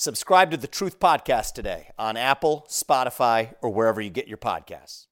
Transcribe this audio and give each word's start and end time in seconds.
Subscribe 0.00 0.50
to 0.50 0.56
the 0.56 0.66
Truth 0.66 0.98
Podcast 0.98 1.52
today 1.52 1.90
on 1.98 2.16
Apple, 2.16 2.66
Spotify, 2.70 3.52
or 3.60 3.68
wherever 3.68 4.00
you 4.00 4.08
get 4.08 4.26
your 4.26 4.38
podcasts. 4.38 5.08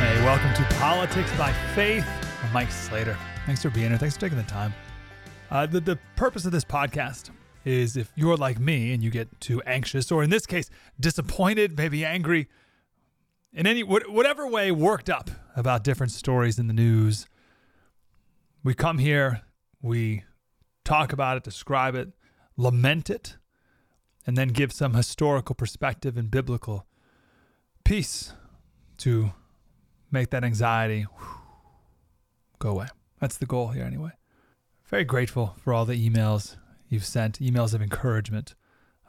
Hey, 0.00 0.24
welcome 0.24 0.52
to 0.54 0.74
Politics 0.74 1.30
by 1.38 1.52
Faith. 1.76 2.04
I'm 2.42 2.52
Mike 2.52 2.72
Slater. 2.72 3.16
Thanks 3.46 3.62
for 3.62 3.70
being 3.70 3.90
here. 3.90 3.96
Thanks 3.96 4.16
for 4.16 4.22
taking 4.22 4.38
the 4.38 4.42
time. 4.42 4.74
Uh, 5.52 5.66
the, 5.66 5.78
the 5.78 5.98
purpose 6.16 6.44
of 6.44 6.50
this 6.50 6.64
podcast 6.64 7.30
is 7.64 7.96
if 7.96 8.10
you're 8.16 8.36
like 8.36 8.58
me 8.58 8.92
and 8.92 9.04
you 9.04 9.10
get 9.12 9.40
too 9.40 9.62
anxious, 9.66 10.10
or 10.10 10.24
in 10.24 10.30
this 10.30 10.46
case, 10.46 10.68
disappointed, 10.98 11.78
maybe 11.78 12.04
angry, 12.04 12.48
in 13.52 13.68
any 13.68 13.84
whatever 13.84 14.48
way, 14.48 14.72
worked 14.72 15.08
up 15.08 15.30
about 15.54 15.84
different 15.84 16.10
stories 16.10 16.58
in 16.58 16.66
the 16.66 16.74
news 16.74 17.28
we 18.68 18.74
come 18.74 18.98
here, 18.98 19.40
we 19.80 20.24
talk 20.84 21.14
about 21.14 21.38
it, 21.38 21.42
describe 21.42 21.94
it, 21.94 22.10
lament 22.58 23.08
it, 23.08 23.38
and 24.26 24.36
then 24.36 24.48
give 24.48 24.74
some 24.74 24.92
historical 24.92 25.54
perspective 25.54 26.18
and 26.18 26.30
biblical 26.30 26.84
peace 27.82 28.34
to 28.98 29.32
make 30.10 30.28
that 30.28 30.44
anxiety 30.44 31.06
go 32.58 32.68
away. 32.68 32.88
That's 33.18 33.38
the 33.38 33.46
goal 33.46 33.68
here, 33.68 33.84
anyway. 33.84 34.10
Very 34.84 35.04
grateful 35.04 35.54
for 35.64 35.72
all 35.72 35.86
the 35.86 35.96
emails 36.06 36.56
you've 36.90 37.06
sent, 37.06 37.40
emails 37.40 37.72
of 37.72 37.80
encouragement. 37.80 38.54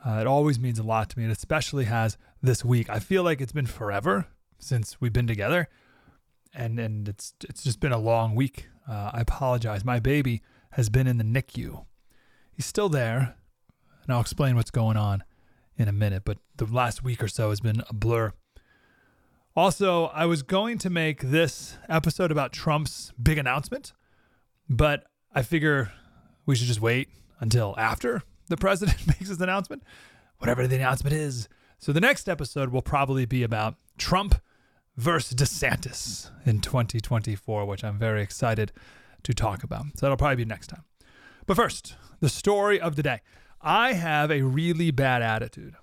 Uh, 0.06 0.20
it 0.22 0.26
always 0.26 0.58
means 0.58 0.80
a 0.80 0.84
lot 0.84 1.10
to 1.10 1.20
me, 1.20 1.26
and 1.26 1.34
especially 1.34 1.84
has 1.84 2.18
this 2.42 2.64
week. 2.64 2.90
I 2.90 3.00
feel 3.00 3.24
like 3.24 3.42
it's 3.42 3.52
been 3.52 3.66
forever 3.66 4.28
since 4.58 5.02
we've 5.02 5.12
been 5.12 5.28
together, 5.28 5.68
and 6.54 6.80
and 6.80 7.10
it's 7.10 7.34
it's 7.44 7.62
just 7.62 7.82
been 7.82 7.92
a 7.92 7.98
long 7.98 8.36
week 8.36 8.70
uh, 8.90 9.12
I 9.14 9.22
apologize. 9.22 9.86
My 9.86 10.00
baby 10.00 10.42
has 10.72 10.90
been 10.90 11.08
in 11.08 11.18
the 11.18 11.24
NICU. 11.24 11.86
He's 12.52 12.66
still 12.66 12.90
there, 12.90 13.36
and 14.04 14.14
I'll 14.14 14.22
explain 14.22 14.56
what's 14.56 14.72
going 14.72 14.98
on 14.98 15.24
in 15.78 15.88
a 15.88 15.94
minute, 15.94 16.24
but 16.26 16.40
the 16.58 16.66
last 16.66 17.04
week 17.04 17.24
or 17.24 17.28
so 17.28 17.50
has 17.50 17.62
been 17.62 17.84
a 17.88 17.94
blur. 17.94 18.34
Also, 19.56 20.06
I 20.08 20.26
was 20.26 20.44
going 20.44 20.78
to 20.80 20.90
make 20.90 21.22
this 21.22 21.78
episode 21.88 22.32
about 22.32 22.52
Trump's 22.52 23.14
big 23.22 23.38
announcement, 23.38 23.94
but 24.68 25.06
I 25.34 25.42
figure 25.42 25.92
we 26.46 26.56
should 26.56 26.68
just 26.68 26.82
wait 26.82 27.10
until 27.40 27.76
after 27.78 28.24
the 28.48 28.58
president 28.58 29.08
makes 29.08 29.30
his 29.30 29.40
announcement, 29.40 29.84
whatever 30.40 30.68
the 30.68 30.76
announcement 30.76 31.16
is. 31.16 31.48
So 31.78 31.94
the 31.94 32.02
next 32.02 32.28
episode 32.28 32.70
will 32.70 32.82
probably 32.82 33.26
be 33.26 33.44
about 33.44 33.76
Trump 33.98 34.36
versus 35.00 35.34
DeSantis 35.34 36.30
in 36.46 36.60
2024, 36.60 37.66
which 37.66 37.86
I'm 37.86 37.98
very 37.98 38.22
excited 38.22 38.74
to 39.24 39.34
talk 39.34 39.64
about. 39.64 39.86
So 39.96 40.02
that'll 40.02 40.18
probably 40.18 40.36
be 40.36 40.46
next 40.46 40.68
time. 40.68 40.84
But 41.46 41.56
first, 41.56 41.96
the 42.20 42.30
story 42.30 42.80
of 42.80 42.96
the 42.96 43.04
day. 43.04 43.22
I 43.62 43.94
have 43.94 44.30
a 44.30 44.42
really 44.42 44.92
bad 44.92 45.22
attitude 45.22 45.76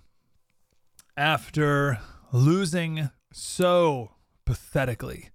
after 1.16 1.98
losing 2.32 3.10
so 3.32 4.12
pathetically 4.44 5.30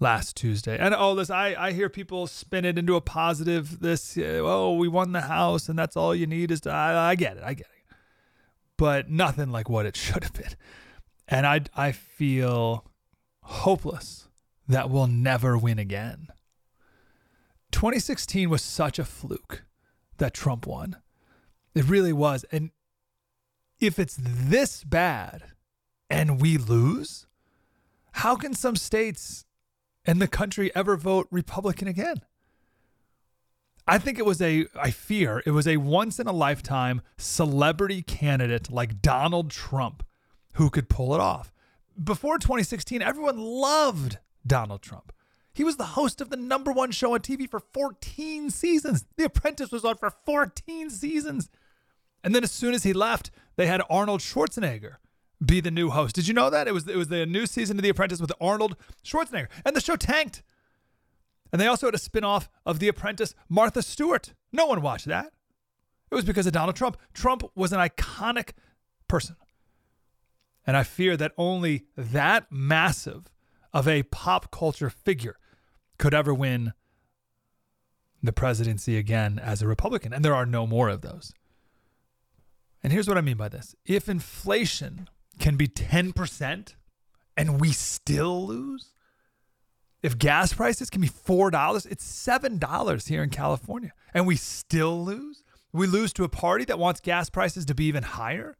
last 0.00 0.36
Tuesday. 0.36 0.78
And 0.78 0.94
oh, 0.94 1.12
listen, 1.12 1.34
I, 1.34 1.66
I 1.66 1.72
hear 1.72 1.88
people 1.88 2.26
spin 2.28 2.64
it 2.64 2.78
into 2.78 2.94
a 2.94 3.00
positive. 3.00 3.80
This, 3.80 4.16
uh, 4.16 4.40
oh, 4.44 4.74
we 4.74 4.88
won 4.88 5.12
the 5.12 5.22
House, 5.22 5.68
and 5.68 5.78
that's 5.78 5.96
all 5.96 6.14
you 6.14 6.26
need 6.26 6.50
is 6.50 6.60
to. 6.62 6.70
I, 6.70 7.10
I 7.10 7.14
get 7.14 7.36
it, 7.36 7.42
I 7.44 7.54
get 7.54 7.66
it, 7.66 7.96
but 8.76 9.10
nothing 9.10 9.50
like 9.50 9.68
what 9.68 9.86
it 9.86 9.96
should 9.96 10.22
have 10.22 10.34
been. 10.34 10.54
And 11.26 11.46
I 11.46 11.62
I 11.76 11.92
feel 11.92 12.84
hopeless 13.48 14.28
that 14.68 14.90
we'll 14.90 15.06
never 15.06 15.56
win 15.56 15.78
again. 15.78 16.28
2016 17.72 18.50
was 18.50 18.62
such 18.62 18.98
a 18.98 19.04
fluke 19.04 19.64
that 20.18 20.34
Trump 20.34 20.66
won. 20.66 20.96
It 21.74 21.88
really 21.88 22.12
was. 22.12 22.44
And 22.52 22.70
if 23.80 23.98
it's 23.98 24.18
this 24.20 24.84
bad 24.84 25.44
and 26.10 26.40
we 26.40 26.58
lose, 26.58 27.26
how 28.12 28.36
can 28.36 28.52
some 28.52 28.76
states 28.76 29.46
and 30.04 30.20
the 30.20 30.28
country 30.28 30.70
ever 30.74 30.96
vote 30.96 31.26
Republican 31.30 31.88
again? 31.88 32.20
I 33.86 33.96
think 33.96 34.18
it 34.18 34.26
was 34.26 34.42
a, 34.42 34.66
I 34.78 34.90
fear 34.90 35.42
it 35.46 35.52
was 35.52 35.66
a 35.66 35.78
once 35.78 36.20
in 36.20 36.26
a 36.26 36.32
lifetime 36.32 37.00
celebrity 37.16 38.02
candidate 38.02 38.70
like 38.70 39.00
Donald 39.00 39.50
Trump 39.50 40.04
who 40.54 40.68
could 40.68 40.90
pull 40.90 41.14
it 41.14 41.20
off 41.20 41.50
before 42.02 42.38
2016, 42.38 43.02
everyone 43.02 43.38
loved 43.38 44.18
Donald 44.46 44.82
Trump. 44.82 45.12
He 45.52 45.64
was 45.64 45.76
the 45.76 45.84
host 45.84 46.20
of 46.20 46.30
the 46.30 46.36
number 46.36 46.70
one 46.70 46.92
show 46.92 47.14
on 47.14 47.20
TV 47.20 47.50
for 47.50 47.60
14 47.60 48.50
seasons. 48.50 49.04
The 49.16 49.24
Apprentice 49.24 49.72
was 49.72 49.84
on 49.84 49.96
for 49.96 50.10
14 50.24 50.90
seasons. 50.90 51.50
And 52.22 52.34
then 52.34 52.44
as 52.44 52.52
soon 52.52 52.74
as 52.74 52.84
he 52.84 52.92
left, 52.92 53.30
they 53.56 53.66
had 53.66 53.82
Arnold 53.90 54.20
Schwarzenegger 54.20 54.96
be 55.44 55.60
the 55.60 55.70
new 55.70 55.90
host. 55.90 56.14
Did 56.14 56.28
you 56.28 56.34
know 56.34 56.50
that? 56.50 56.68
It 56.68 56.74
was 56.74 56.86
it 56.88 56.96
was 56.96 57.08
the 57.08 57.26
new 57.26 57.46
season 57.46 57.76
of 57.76 57.82
The 57.82 57.88
Apprentice 57.88 58.20
with 58.20 58.32
Arnold 58.40 58.76
Schwarzenegger. 59.04 59.48
And 59.64 59.74
the 59.74 59.80
show 59.80 59.96
tanked. 59.96 60.42
And 61.52 61.60
they 61.60 61.66
also 61.66 61.86
had 61.86 61.94
a 61.94 61.98
spin-off 61.98 62.48
of 62.66 62.78
The 62.78 62.88
Apprentice, 62.88 63.34
Martha 63.48 63.82
Stewart. 63.82 64.34
No 64.52 64.66
one 64.66 64.82
watched 64.82 65.06
that. 65.06 65.32
It 66.10 66.14
was 66.14 66.24
because 66.24 66.46
of 66.46 66.52
Donald 66.52 66.76
Trump. 66.76 66.98
Trump 67.14 67.42
was 67.54 67.72
an 67.72 67.80
iconic 67.80 68.50
person. 69.08 69.36
And 70.68 70.76
I 70.76 70.82
fear 70.82 71.16
that 71.16 71.32
only 71.38 71.86
that 71.96 72.52
massive 72.52 73.30
of 73.72 73.88
a 73.88 74.02
pop 74.02 74.50
culture 74.50 74.90
figure 74.90 75.36
could 75.96 76.12
ever 76.12 76.34
win 76.34 76.74
the 78.22 78.34
presidency 78.34 78.98
again 78.98 79.38
as 79.42 79.62
a 79.62 79.66
Republican. 79.66 80.12
And 80.12 80.22
there 80.22 80.34
are 80.34 80.44
no 80.44 80.66
more 80.66 80.90
of 80.90 81.00
those. 81.00 81.32
And 82.82 82.92
here's 82.92 83.08
what 83.08 83.16
I 83.16 83.22
mean 83.22 83.38
by 83.38 83.48
this 83.48 83.74
if 83.86 84.10
inflation 84.10 85.08
can 85.38 85.56
be 85.56 85.68
10% 85.68 86.74
and 87.34 87.58
we 87.58 87.72
still 87.72 88.46
lose, 88.46 88.92
if 90.02 90.18
gas 90.18 90.52
prices 90.52 90.90
can 90.90 91.00
be 91.00 91.08
$4, 91.08 91.86
it's 91.90 92.26
$7 92.26 93.08
here 93.08 93.22
in 93.22 93.30
California, 93.30 93.94
and 94.12 94.26
we 94.26 94.36
still 94.36 95.02
lose, 95.02 95.42
we 95.72 95.86
lose 95.86 96.12
to 96.12 96.24
a 96.24 96.28
party 96.28 96.66
that 96.66 96.78
wants 96.78 97.00
gas 97.00 97.30
prices 97.30 97.64
to 97.64 97.74
be 97.74 97.86
even 97.86 98.02
higher. 98.02 98.58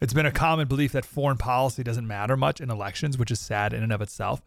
It's 0.00 0.12
been 0.12 0.26
a 0.26 0.32
common 0.32 0.68
belief 0.68 0.92
that 0.92 1.04
foreign 1.04 1.38
policy 1.38 1.82
doesn't 1.82 2.06
matter 2.06 2.36
much 2.36 2.60
in 2.60 2.70
elections, 2.70 3.16
which 3.16 3.30
is 3.30 3.40
sad 3.40 3.72
in 3.72 3.82
and 3.82 3.92
of 3.92 4.02
itself. 4.02 4.42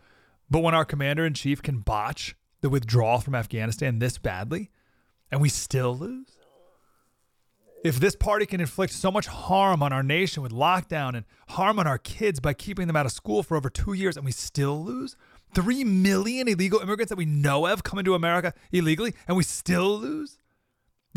But 0.50 0.60
when 0.60 0.76
our 0.76 0.86
commander 0.86 1.26
in 1.26 1.34
chief 1.34 1.62
can 1.62 1.80
botch 1.80 2.36
the 2.62 2.70
withdrawal 2.70 3.20
from 3.20 3.36
Afghanistan 3.36 4.00
this 4.00 4.18
badly 4.18 4.70
and 5.32 5.42
we 5.42 5.50
still 5.50 5.96
lose, 5.98 6.38
if 7.84 8.00
this 8.00 8.16
party 8.16 8.46
can 8.46 8.60
inflict 8.60 8.94
so 8.94 9.12
much 9.12 9.28
harm 9.28 9.82
on 9.84 9.94
our 9.94 10.04
nation 10.04 10.44
with 10.44 10.52
lockdown 10.52 11.16
and 11.16 11.26
harm 11.50 11.80
on 11.80 11.88
our 11.88 11.98
kids 11.98 12.40
by 12.40 12.54
keeping 12.54 12.88
them 12.88 12.96
out 12.96 13.06
of 13.06 13.12
school 13.12 13.44
for 13.44 13.56
over 13.56 13.70
two 13.70 13.94
years 13.94 14.18
and 14.18 14.26
we 14.26 14.32
still 14.32 14.84
lose, 14.84 15.16
three 15.54 15.84
million 15.84 16.48
illegal 16.48 16.80
immigrants 16.80 17.10
that 17.10 17.18
we 17.18 17.26
know 17.26 17.66
of 17.68 17.84
come 17.84 18.00
into 18.00 18.16
America 18.16 18.54
illegally 18.72 19.14
and 19.28 19.38
we 19.38 19.44
still 19.44 19.98
lose, 19.98 20.38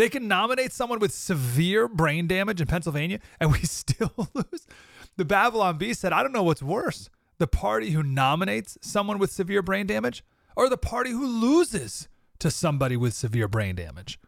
they 0.01 0.09
can 0.09 0.27
nominate 0.27 0.73
someone 0.73 0.99
with 0.99 1.13
severe 1.13 1.87
brain 1.87 2.27
damage 2.27 2.59
in 2.59 2.67
Pennsylvania 2.67 3.19
and 3.39 3.53
we 3.53 3.59
still 3.65 4.31
lose. 4.33 4.67
The 5.19 5.27
Babylon 5.27 5.77
Bee 5.77 5.93
said, 5.93 6.15
I 6.15 6.23
don't 6.23 6.33
know 6.33 6.43
what's 6.43 6.63
worse 6.63 7.11
the 7.37 7.47
party 7.47 7.91
who 7.91 8.03
nominates 8.03 8.79
someone 8.81 9.19
with 9.19 9.31
severe 9.31 9.61
brain 9.63 9.87
damage 9.87 10.25
or 10.57 10.71
the 10.71 10.79
party 10.79 11.11
who 11.11 11.27
loses 11.27 12.09
to 12.39 12.51
somebody 12.51 12.97
with 12.97 13.13
severe 13.13 13.47
brain 13.47 13.75
damage. 13.75 14.19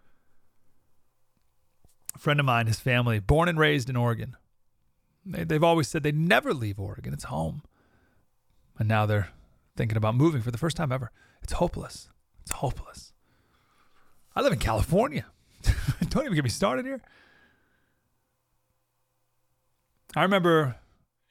A 2.15 2.19
friend 2.19 2.39
of 2.39 2.45
mine, 2.45 2.67
his 2.67 2.81
family, 2.81 3.19
born 3.19 3.49
and 3.49 3.59
raised 3.59 3.89
in 3.89 3.97
Oregon, 3.97 4.37
they, 5.25 5.45
they've 5.45 5.65
always 5.65 5.89
said 5.89 6.03
they 6.03 6.13
never 6.13 6.53
leave 6.53 6.79
Oregon. 6.79 7.15
It's 7.15 7.25
home. 7.25 7.63
And 8.79 8.89
now 8.89 9.07
they're 9.07 9.31
thinking 9.75 9.97
about 9.97 10.17
moving 10.17 10.43
for 10.43 10.51
the 10.51 10.59
first 10.59 10.77
time 10.77 10.93
ever. 10.93 11.11
It's 11.43 11.55
hopeless. 11.55 12.11
It's 12.43 12.53
hopeless. 12.53 13.15
I 14.37 14.43
live 14.43 14.53
in 14.53 14.59
California. 14.59 15.27
Don't 16.09 16.25
even 16.25 16.35
get 16.35 16.44
me 16.44 16.50
started 16.50 16.85
here. 16.85 17.00
I 20.14 20.23
remember 20.23 20.76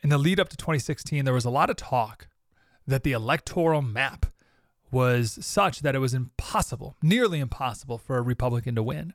in 0.03 0.09
the 0.09 0.17
lead 0.17 0.39
up 0.39 0.49
to 0.49 0.57
2016, 0.57 1.25
there 1.25 1.33
was 1.33 1.45
a 1.45 1.49
lot 1.49 1.69
of 1.69 1.75
talk 1.75 2.27
that 2.87 3.03
the 3.03 3.11
electoral 3.11 3.81
map 3.81 4.25
was 4.91 5.37
such 5.45 5.81
that 5.81 5.95
it 5.95 5.99
was 5.99 6.13
impossible, 6.13 6.97
nearly 7.01 7.39
impossible, 7.39 7.97
for 7.97 8.17
a 8.17 8.21
Republican 8.21 8.75
to 8.75 8.83
win. 8.83 9.13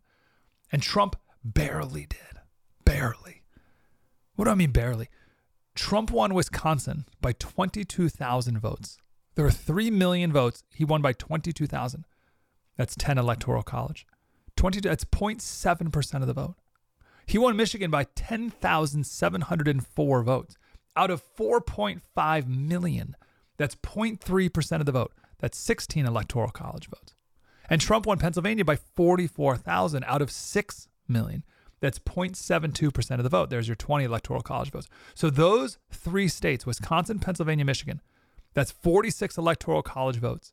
And 0.72 0.82
Trump 0.82 1.16
barely 1.44 2.06
did. 2.06 2.40
Barely. 2.84 3.42
What 4.36 4.46
do 4.46 4.52
I 4.52 4.54
mean, 4.54 4.70
barely? 4.70 5.08
Trump 5.74 6.10
won 6.10 6.32
Wisconsin 6.32 7.04
by 7.20 7.32
22,000 7.32 8.58
votes. 8.58 8.96
There 9.34 9.44
were 9.44 9.50
3 9.50 9.90
million 9.90 10.32
votes. 10.32 10.62
He 10.74 10.84
won 10.84 11.02
by 11.02 11.12
22,000. 11.12 12.06
That's 12.76 12.96
10 12.96 13.18
electoral 13.18 13.62
college. 13.62 14.06
22, 14.56 14.88
that's 14.88 15.04
0.7% 15.04 16.20
of 16.20 16.26
the 16.26 16.32
vote. 16.32 16.56
He 17.26 17.38
won 17.38 17.56
Michigan 17.56 17.90
by 17.90 18.04
10,704 18.04 20.22
votes 20.22 20.56
out 20.96 21.10
of 21.10 21.22
4.5 21.36 22.46
million. 22.46 23.16
That's 23.58 23.76
0.3% 23.76 24.80
of 24.80 24.86
the 24.86 24.92
vote. 24.92 25.12
That's 25.38 25.58
16 25.58 26.06
electoral 26.06 26.50
college 26.50 26.88
votes. 26.88 27.14
And 27.68 27.80
Trump 27.80 28.06
won 28.06 28.18
Pennsylvania 28.18 28.64
by 28.64 28.76
44,000 28.76 30.04
out 30.04 30.22
of 30.22 30.30
6 30.30 30.88
million. 31.08 31.44
That's 31.80 31.98
0.72% 31.98 33.18
of 33.18 33.22
the 33.22 33.28
vote. 33.28 33.50
There's 33.50 33.68
your 33.68 33.74
20 33.74 34.04
electoral 34.04 34.40
college 34.40 34.70
votes. 34.70 34.88
So 35.14 35.28
those 35.28 35.78
three 35.90 36.28
states, 36.28 36.64
Wisconsin, 36.64 37.18
Pennsylvania, 37.18 37.64
Michigan, 37.64 38.00
that's 38.54 38.70
46 38.70 39.36
electoral 39.36 39.82
college 39.82 40.16
votes. 40.16 40.52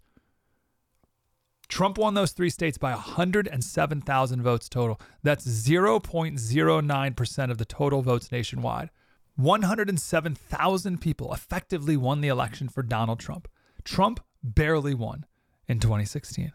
Trump 1.67 1.97
won 1.97 2.13
those 2.13 2.31
three 2.31 2.49
states 2.49 2.77
by 2.77 2.91
107,000 2.91 4.41
votes 4.41 4.69
total. 4.69 4.99
That's 5.23 5.45
0.09% 5.45 7.51
of 7.51 7.57
the 7.57 7.65
total 7.65 8.01
votes 8.01 8.31
nationwide. 8.31 8.89
107,000 9.35 11.01
people 11.01 11.33
effectively 11.33 11.97
won 11.97 12.21
the 12.21 12.27
election 12.27 12.69
for 12.69 12.83
Donald 12.83 13.19
Trump. 13.19 13.47
Trump 13.83 14.19
barely 14.43 14.93
won 14.93 15.25
in 15.67 15.79
2016. 15.79 16.51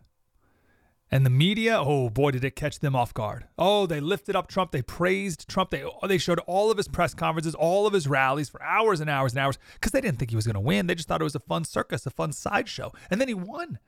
And 1.10 1.24
the 1.24 1.30
media, 1.30 1.80
oh 1.80 2.10
boy, 2.10 2.32
did 2.32 2.44
it 2.44 2.54
catch 2.54 2.80
them 2.80 2.94
off 2.94 3.14
guard. 3.14 3.46
Oh, 3.56 3.86
they 3.86 3.98
lifted 3.98 4.36
up 4.36 4.46
Trump. 4.46 4.72
They 4.72 4.82
praised 4.82 5.48
Trump. 5.48 5.70
They, 5.70 5.82
oh, 5.82 6.06
they 6.06 6.18
showed 6.18 6.38
all 6.40 6.70
of 6.70 6.76
his 6.76 6.86
press 6.86 7.14
conferences, 7.14 7.54
all 7.54 7.86
of 7.86 7.94
his 7.94 8.06
rallies 8.06 8.50
for 8.50 8.62
hours 8.62 9.00
and 9.00 9.08
hours 9.08 9.32
and 9.32 9.40
hours 9.40 9.58
because 9.74 9.92
they 9.92 10.02
didn't 10.02 10.18
think 10.18 10.30
he 10.30 10.36
was 10.36 10.46
going 10.46 10.54
to 10.54 10.60
win. 10.60 10.86
They 10.86 10.94
just 10.94 11.08
thought 11.08 11.22
it 11.22 11.24
was 11.24 11.34
a 11.34 11.40
fun 11.40 11.64
circus, 11.64 12.04
a 12.04 12.10
fun 12.10 12.32
sideshow. 12.32 12.92
And 13.10 13.20
then 13.20 13.28
he 13.28 13.34
won. 13.34 13.78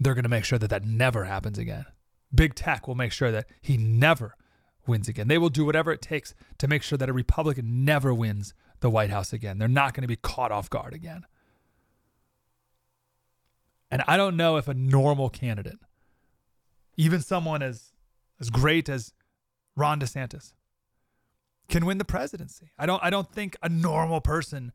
They're 0.00 0.14
going 0.14 0.24
to 0.24 0.30
make 0.30 0.44
sure 0.44 0.58
that 0.58 0.70
that 0.70 0.84
never 0.84 1.24
happens 1.24 1.58
again. 1.58 1.84
Big 2.34 2.54
tech 2.54 2.88
will 2.88 2.94
make 2.94 3.12
sure 3.12 3.30
that 3.30 3.46
he 3.60 3.76
never 3.76 4.34
wins 4.86 5.08
again. 5.08 5.28
They 5.28 5.38
will 5.38 5.50
do 5.50 5.64
whatever 5.64 5.92
it 5.92 6.00
takes 6.00 6.34
to 6.58 6.66
make 6.66 6.82
sure 6.82 6.98
that 6.98 7.08
a 7.08 7.12
Republican 7.12 7.84
never 7.84 8.12
wins 8.14 8.54
the 8.80 8.90
White 8.90 9.10
House 9.10 9.32
again. 9.32 9.58
They're 9.58 9.68
not 9.68 9.94
going 9.94 10.02
to 10.02 10.08
be 10.08 10.16
caught 10.16 10.50
off 10.50 10.70
guard 10.70 10.94
again. 10.94 11.26
And 13.90 14.02
I 14.08 14.16
don't 14.16 14.36
know 14.36 14.56
if 14.56 14.68
a 14.68 14.74
normal 14.74 15.28
candidate 15.28 15.78
even 17.00 17.20
someone 17.20 17.62
as 17.62 17.92
as 18.38 18.50
great 18.50 18.88
as 18.88 19.14
Ron 19.74 20.00
DeSantis 20.00 20.52
can 21.68 21.86
win 21.86 21.96
the 21.96 22.04
presidency. 22.04 22.72
I 22.78 22.84
don't 22.84 23.02
I 23.02 23.08
don't 23.08 23.32
think 23.32 23.56
a 23.62 23.70
normal 23.70 24.20
person 24.20 24.72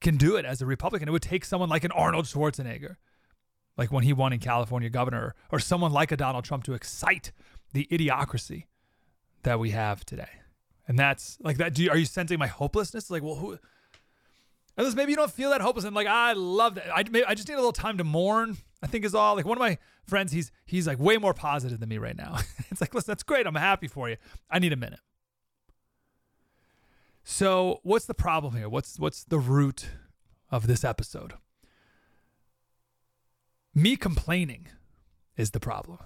can 0.00 0.18
do 0.18 0.36
it 0.36 0.44
as 0.44 0.60
a 0.60 0.66
Republican. 0.66 1.08
It 1.08 1.12
would 1.12 1.22
take 1.22 1.44
someone 1.44 1.70
like 1.70 1.84
an 1.84 1.92
Arnold 1.92 2.26
Schwarzenegger, 2.26 2.96
like 3.76 3.92
when 3.92 4.04
he 4.04 4.12
won 4.12 4.32
in 4.32 4.38
California 4.38 4.90
governor, 4.90 5.34
or 5.50 5.58
someone 5.58 5.92
like 5.92 6.12
a 6.12 6.16
Donald 6.16 6.44
Trump 6.44 6.64
to 6.64 6.74
excite 6.74 7.32
the 7.72 7.86
idiocracy 7.90 8.64
that 9.42 9.58
we 9.58 9.70
have 9.70 10.04
today. 10.04 10.28
And 10.86 10.98
that's 10.98 11.38
like 11.40 11.56
that. 11.58 11.74
Do 11.74 11.82
you, 11.82 11.90
are 11.90 11.96
you 11.96 12.04
sensing 12.04 12.38
my 12.38 12.46
hopelessness? 12.46 13.10
Like, 13.10 13.22
well, 13.22 13.36
who? 13.36 13.58
Unless 14.76 14.94
maybe 14.94 15.12
you 15.12 15.16
don't 15.16 15.30
feel 15.30 15.50
that 15.50 15.60
hopeless. 15.60 15.84
I'm 15.84 15.94
like, 15.94 16.06
I 16.06 16.32
love 16.32 16.74
that. 16.74 16.94
I, 16.94 17.04
I 17.26 17.34
just 17.34 17.48
need 17.48 17.54
a 17.54 17.58
little 17.58 17.72
time 17.72 17.98
to 17.98 18.04
mourn. 18.04 18.56
I 18.82 18.86
think 18.86 19.04
is 19.04 19.14
all. 19.14 19.34
Like 19.34 19.46
one 19.46 19.56
of 19.56 19.60
my 19.60 19.78
friends, 20.06 20.32
he's 20.32 20.52
he's 20.66 20.86
like 20.86 20.98
way 20.98 21.16
more 21.16 21.32
positive 21.32 21.80
than 21.80 21.88
me 21.88 21.98
right 21.98 22.16
now. 22.16 22.36
it's 22.70 22.80
like, 22.80 22.94
listen, 22.94 23.10
that's 23.10 23.22
great. 23.22 23.46
I'm 23.46 23.54
happy 23.54 23.88
for 23.88 24.10
you. 24.10 24.16
I 24.50 24.58
need 24.58 24.72
a 24.72 24.76
minute. 24.76 25.00
So 27.22 27.80
what's 27.82 28.04
the 28.04 28.14
problem 28.14 28.56
here? 28.56 28.68
What's 28.68 28.98
what's 28.98 29.24
the 29.24 29.38
root 29.38 29.88
of 30.50 30.66
this 30.66 30.84
episode? 30.84 31.34
Me 33.74 33.96
complaining 33.96 34.68
is 35.36 35.50
the 35.50 35.60
problem. 35.60 35.98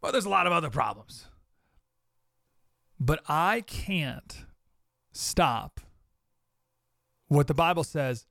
Well, 0.00 0.12
there's 0.12 0.24
a 0.24 0.30
lot 0.30 0.46
of 0.46 0.52
other 0.52 0.70
problems. 0.70 1.28
But 2.98 3.20
I 3.28 3.62
can't 3.66 4.44
stop 5.12 5.80
what 7.28 7.46
the 7.48 7.54
Bible 7.54 7.84
says, 7.84 8.26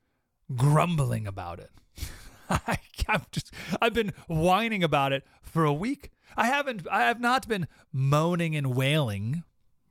grumbling 0.56 1.28
about 1.28 1.60
it. 1.60 1.70
I, 2.50 2.80
have 3.08 3.30
just 3.32 3.54
I've 3.82 3.94
been 3.94 4.14
whining 4.28 4.84
about 4.84 5.14
it 5.14 5.24
for 5.42 5.66
a 5.66 5.74
week. 5.74 6.12
I 6.38 6.48
haven't 6.48 6.88
I 6.92 7.02
have 7.02 7.20
not 7.20 7.48
been 7.48 7.68
moaning 7.92 8.56
and 8.56 8.76
wailing, 8.76 9.44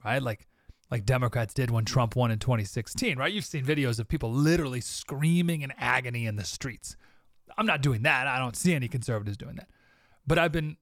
right? 0.05 0.23
Like 0.23 0.47
like 0.91 1.05
Democrats 1.05 1.55
did 1.55 1.71
when 1.71 1.85
Trump 1.85 2.17
won 2.17 2.31
in 2.31 2.39
2016, 2.39 3.19
right? 3.19 3.33
You've 3.33 3.45
seen 3.45 3.65
videos 3.65 4.01
of 4.01 4.09
people 4.09 4.33
literally 4.33 4.81
screaming 4.81 5.63
in 5.63 5.73
agony 5.79 6.27
in 6.27 6.37
the 6.37 6.45
streets. 6.45 6.97
I'm 7.57 7.67
not 7.67 7.83
doing 7.83 8.03
that. 8.03 8.27
I 8.27 8.39
don't 8.39 8.57
see 8.57 8.75
any 8.75 8.89
conservatives 8.89 9.37
doing 9.37 9.57
that. 9.57 9.69
But 10.27 10.39
I've 10.39 10.53
been 10.53 10.77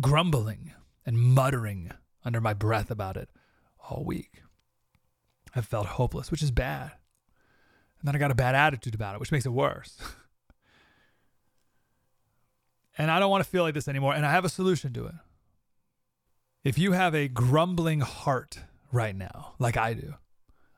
grumbling 0.00 0.72
and 1.04 1.18
muttering 1.18 1.90
under 2.24 2.40
my 2.40 2.54
breath 2.54 2.90
about 2.90 3.16
it 3.16 3.28
all 3.88 4.04
week. 4.04 4.42
I 5.54 5.60
felt 5.60 5.86
hopeless, 5.86 6.30
which 6.30 6.42
is 6.42 6.50
bad. 6.50 6.92
And 7.98 8.06
then 8.06 8.14
I 8.14 8.18
got 8.18 8.30
a 8.30 8.34
bad 8.34 8.54
attitude 8.54 8.94
about 8.94 9.14
it, 9.14 9.20
which 9.20 9.32
makes 9.32 9.46
it 9.46 9.50
worse. 9.50 9.98
and 12.98 13.10
I 13.10 13.18
don't 13.18 13.30
want 13.30 13.42
to 13.42 13.48
feel 13.48 13.62
like 13.62 13.74
this 13.74 13.88
anymore. 13.88 14.14
And 14.14 14.26
I 14.26 14.32
have 14.32 14.44
a 14.44 14.50
solution 14.50 14.92
to 14.94 15.06
it. 15.06 15.14
If 16.64 16.78
you 16.78 16.92
have 16.92 17.14
a 17.14 17.28
grumbling 17.28 18.00
heart 18.00 18.58
right 18.92 19.14
now, 19.14 19.54
like 19.58 19.76
I 19.76 19.94
do, 19.94 20.14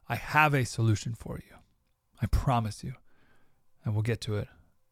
I 0.09 0.17
have 0.17 0.55
a 0.55 0.65
solution 0.65 1.15
for 1.15 1.39
you. 1.39 1.57
I 2.21 2.27
promise 2.27 2.85
you. 2.85 2.95
And 3.85 3.95
we'll 3.95 4.03
get 4.03 4.21
to 4.23 4.37
it 4.37 4.49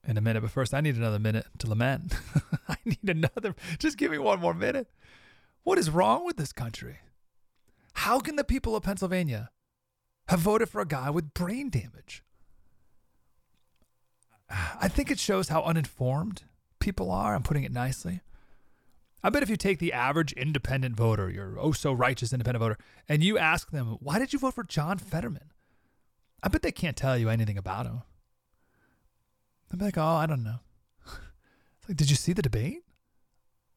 in 0.06 0.16
a 0.16 0.20
minute. 0.20 0.40
But 0.40 0.50
first, 0.50 0.74
I 0.74 0.80
need 0.80 0.96
another 0.96 1.18
minute 1.18 1.46
to 1.58 1.68
lament. 1.68 2.14
I 2.68 2.76
need 2.84 3.08
another. 3.08 3.54
Just 3.78 3.98
give 3.98 4.10
me 4.10 4.18
one 4.18 4.40
more 4.40 4.54
minute. 4.54 4.88
What 5.62 5.78
is 5.78 5.90
wrong 5.90 6.24
with 6.24 6.36
this 6.36 6.52
country? 6.52 6.98
How 7.94 8.20
can 8.20 8.36
the 8.36 8.44
people 8.44 8.76
of 8.76 8.82
Pennsylvania 8.82 9.50
have 10.28 10.40
voted 10.40 10.68
for 10.68 10.80
a 10.80 10.86
guy 10.86 11.10
with 11.10 11.34
brain 11.34 11.70
damage. 11.70 12.22
I 14.50 14.88
think 14.88 15.10
it 15.10 15.18
shows 15.18 15.48
how 15.48 15.62
uninformed 15.62 16.44
people 16.78 17.10
are. 17.10 17.34
I'm 17.34 17.42
putting 17.42 17.64
it 17.64 17.72
nicely. 17.72 18.20
I 19.22 19.30
bet 19.30 19.42
if 19.42 19.50
you 19.50 19.56
take 19.56 19.80
the 19.80 19.92
average 19.92 20.32
independent 20.32 20.94
voter, 20.94 21.28
your 21.28 21.58
oh 21.58 21.72
so 21.72 21.92
righteous 21.92 22.32
independent 22.32 22.62
voter, 22.62 22.78
and 23.08 23.24
you 23.24 23.38
ask 23.38 23.70
them, 23.70 23.96
why 24.00 24.18
did 24.18 24.32
you 24.32 24.38
vote 24.38 24.54
for 24.54 24.62
John 24.62 24.98
Fetterman? 24.98 25.52
I 26.42 26.48
bet 26.48 26.62
they 26.62 26.70
can't 26.70 26.96
tell 26.96 27.18
you 27.18 27.28
anything 27.28 27.58
about 27.58 27.86
him. 27.86 28.02
They'll 29.68 29.78
be 29.78 29.84
like, 29.84 29.98
oh, 29.98 30.02
I 30.02 30.26
don't 30.26 30.44
know. 30.44 30.60
It's 31.78 31.88
like, 31.88 31.96
did 31.96 32.10
you 32.10 32.16
see 32.16 32.32
the 32.32 32.42
debate? 32.42 32.82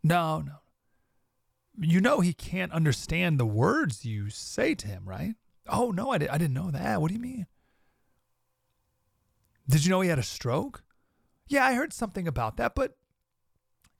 No, 0.04 0.42
no. 0.42 0.54
You 1.82 2.02
know 2.02 2.20
he 2.20 2.34
can't 2.34 2.72
understand 2.72 3.40
the 3.40 3.46
words 3.46 4.06
you 4.06 4.30
say 4.30 4.76
to 4.76 4.88
him, 4.88 5.04
right? 5.06 5.36
Oh, 5.68 5.92
no, 5.92 6.12
I, 6.12 6.18
did, 6.18 6.30
I 6.30 6.38
didn't 6.38 6.54
know 6.54 6.72
that. 6.72 7.02
What 7.02 7.10
do 7.10 7.14
you 7.14 7.20
mean? 7.20 7.48
Did 9.68 9.86
you 9.86 9.92
know 9.92 10.02
he 10.02 10.10
had 10.10 10.20
a 10.20 10.24
stroke? 10.24 10.84
Yeah, 11.48 11.66
I 11.66 11.74
heard 11.74 11.94
something 11.94 12.28
about 12.28 12.58
that, 12.58 12.74
but 12.76 12.96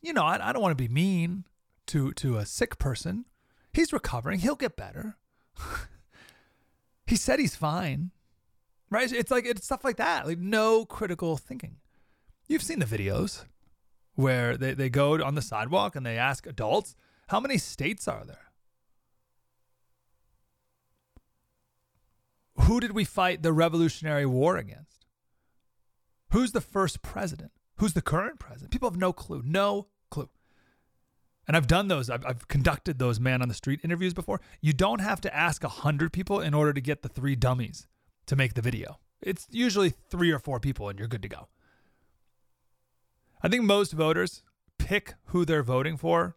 you 0.02 0.14
know, 0.14 0.24
I, 0.24 0.50
I 0.50 0.54
don't 0.54 0.62
want 0.62 0.78
to 0.78 0.84
be 0.84 0.88
mean 0.88 1.46
to 1.88 2.12
to 2.14 2.38
a 2.38 2.46
sick 2.46 2.80
person. 2.80 3.26
He's 3.74 3.94
recovering. 3.94 4.40
He'll 4.40 4.56
get 4.56 4.76
better. 4.76 5.18
he 7.06 7.16
said 7.16 7.40
he's 7.40 7.56
fine. 7.56 8.12
Right? 8.90 9.12
It's 9.12 9.32
like 9.32 9.46
it's 9.46 9.66
stuff 9.66 9.84
like 9.84 9.98
that. 9.98 10.26
Like 10.26 10.40
no 10.40 10.86
critical 10.86 11.38
thinking. 11.38 11.78
You've 12.48 12.64
seen 12.64 12.80
the 12.80 12.86
videos 12.86 13.46
where 14.16 14.58
they, 14.58 14.74
they 14.74 14.90
go 14.90 15.24
on 15.24 15.36
the 15.36 15.42
sidewalk 15.42 15.96
and 15.96 16.06
they 16.06 16.18
ask 16.18 16.48
adults, 16.48 16.96
how 17.28 17.40
many 17.40 17.58
states 17.58 18.08
are 18.08 18.26
there? 18.26 18.52
Who 22.62 22.80
did 22.80 22.94
we 22.94 23.06
fight 23.06 23.44
the 23.44 23.54
Revolutionary 23.54 24.26
War 24.26 24.58
against? 24.58 25.06
Who's 26.32 26.52
the 26.52 26.62
first 26.62 27.02
president? 27.02 27.52
Who's 27.78 27.94
the 27.94 28.02
current 28.02 28.40
president? 28.40 28.72
People 28.72 28.90
have 28.90 29.00
no 29.00 29.14
clue. 29.14 29.42
No 29.46 29.88
clue. 30.12 30.30
And 31.48 31.56
I've 31.56 31.68
done 31.68 31.88
those. 31.88 32.10
I've, 32.10 32.26
I've 32.26 32.48
conducted 32.48 33.00
those 33.00 33.20
man 33.20 33.42
on 33.42 33.48
the 33.48 33.54
street 33.54 33.80
interviews 33.84 34.14
before. 34.14 34.42
You 34.62 34.74
don't 34.74 35.00
have 35.00 35.22
to 35.22 35.36
ask 35.36 35.64
100 35.64 36.12
people 36.12 36.42
in 36.42 36.54
order 36.54 36.74
to 36.74 36.82
get 36.82 37.02
the 37.02 37.10
three 37.10 37.36
dummies 37.36 37.88
to 38.30 38.36
make 38.36 38.54
the 38.54 38.62
video. 38.62 39.00
It's 39.22 39.48
usually 39.50 39.90
three 39.90 40.32
or 40.32 40.38
four 40.38 40.60
people 40.60 40.88
and 40.88 40.98
you're 40.98 41.08
good 41.08 41.24
to 41.24 41.28
go. 41.28 41.48
I 43.42 43.50
think 43.50 43.64
most 43.64 43.92
voters 43.92 44.44
pick 44.78 45.16
who 45.26 45.46
they're 45.46 45.64
voting 45.64 45.98
for 45.98 46.36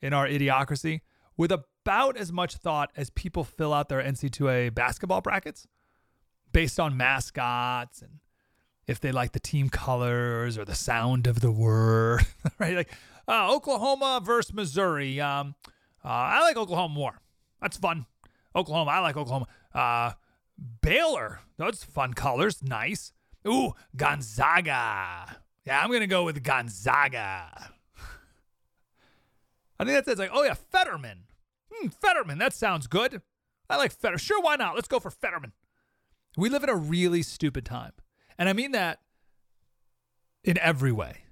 in 0.00 0.14
our 0.14 0.26
idiocracy 0.26 1.02
with 1.36 1.52
about 1.52 2.16
as 2.16 2.32
much 2.32 2.56
thought 2.56 2.90
as 2.96 3.10
people 3.10 3.44
fill 3.44 3.74
out 3.74 3.90
their 3.90 4.02
NCAA 4.02 4.74
basketball 4.74 5.20
brackets 5.20 5.66
based 6.52 6.80
on 6.80 6.96
mascots 6.96 8.00
and 8.00 8.20
if 8.86 8.98
they 8.98 9.12
like 9.12 9.32
the 9.32 9.40
team 9.40 9.68
colors 9.68 10.56
or 10.56 10.64
the 10.64 10.74
sound 10.74 11.26
of 11.26 11.40
the 11.40 11.52
word, 11.52 12.22
right? 12.58 12.74
Like 12.74 12.92
uh, 13.28 13.54
Oklahoma 13.54 14.22
versus 14.24 14.54
Missouri. 14.54 15.20
Um, 15.20 15.54
uh, 16.02 16.08
I 16.08 16.40
like 16.40 16.56
Oklahoma 16.56 16.94
more. 16.94 17.20
That's 17.60 17.76
fun. 17.76 18.06
Oklahoma, 18.56 18.90
I 18.90 19.00
like 19.00 19.16
Oklahoma. 19.18 19.46
Uh, 19.72 20.12
Baylor, 20.82 21.40
those 21.56 21.84
fun 21.84 22.14
colors, 22.14 22.62
nice. 22.62 23.12
Ooh, 23.46 23.72
Gonzaga. 23.96 25.36
Yeah, 25.64 25.82
I'm 25.82 25.90
gonna 25.90 26.06
go 26.06 26.24
with 26.24 26.42
Gonzaga. 26.42 27.70
I 29.78 29.84
think 29.84 29.96
that 29.96 30.04
says 30.04 30.18
like, 30.18 30.30
oh 30.32 30.44
yeah, 30.44 30.54
Fetterman. 30.54 31.24
Hmm, 31.72 31.88
Fetterman, 31.88 32.38
that 32.38 32.52
sounds 32.52 32.86
good. 32.86 33.22
I 33.68 33.76
like 33.76 33.92
Fetterman. 33.92 34.18
Sure, 34.18 34.42
why 34.42 34.56
not? 34.56 34.74
Let's 34.74 34.88
go 34.88 35.00
for 35.00 35.10
Fetterman. 35.10 35.52
We 36.36 36.48
live 36.48 36.64
in 36.64 36.68
a 36.68 36.76
really 36.76 37.22
stupid 37.22 37.64
time. 37.64 37.92
And 38.38 38.48
I 38.48 38.52
mean 38.52 38.72
that 38.72 39.00
in 40.44 40.58
every 40.58 40.92
way. 40.92 41.24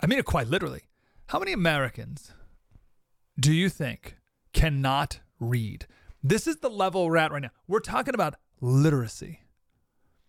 I 0.00 0.06
mean 0.06 0.18
it 0.18 0.24
quite 0.24 0.46
literally. 0.46 0.82
How 1.28 1.38
many 1.38 1.52
Americans 1.52 2.32
do 3.38 3.52
you 3.52 3.68
think 3.68 4.16
cannot 4.52 5.20
read? 5.40 5.86
This 6.22 6.46
is 6.46 6.56
the 6.56 6.70
level 6.70 7.06
we're 7.06 7.16
at 7.16 7.32
right 7.32 7.42
now. 7.42 7.50
We're 7.66 7.80
talking 7.80 8.14
about 8.14 8.34
literacy. 8.60 9.40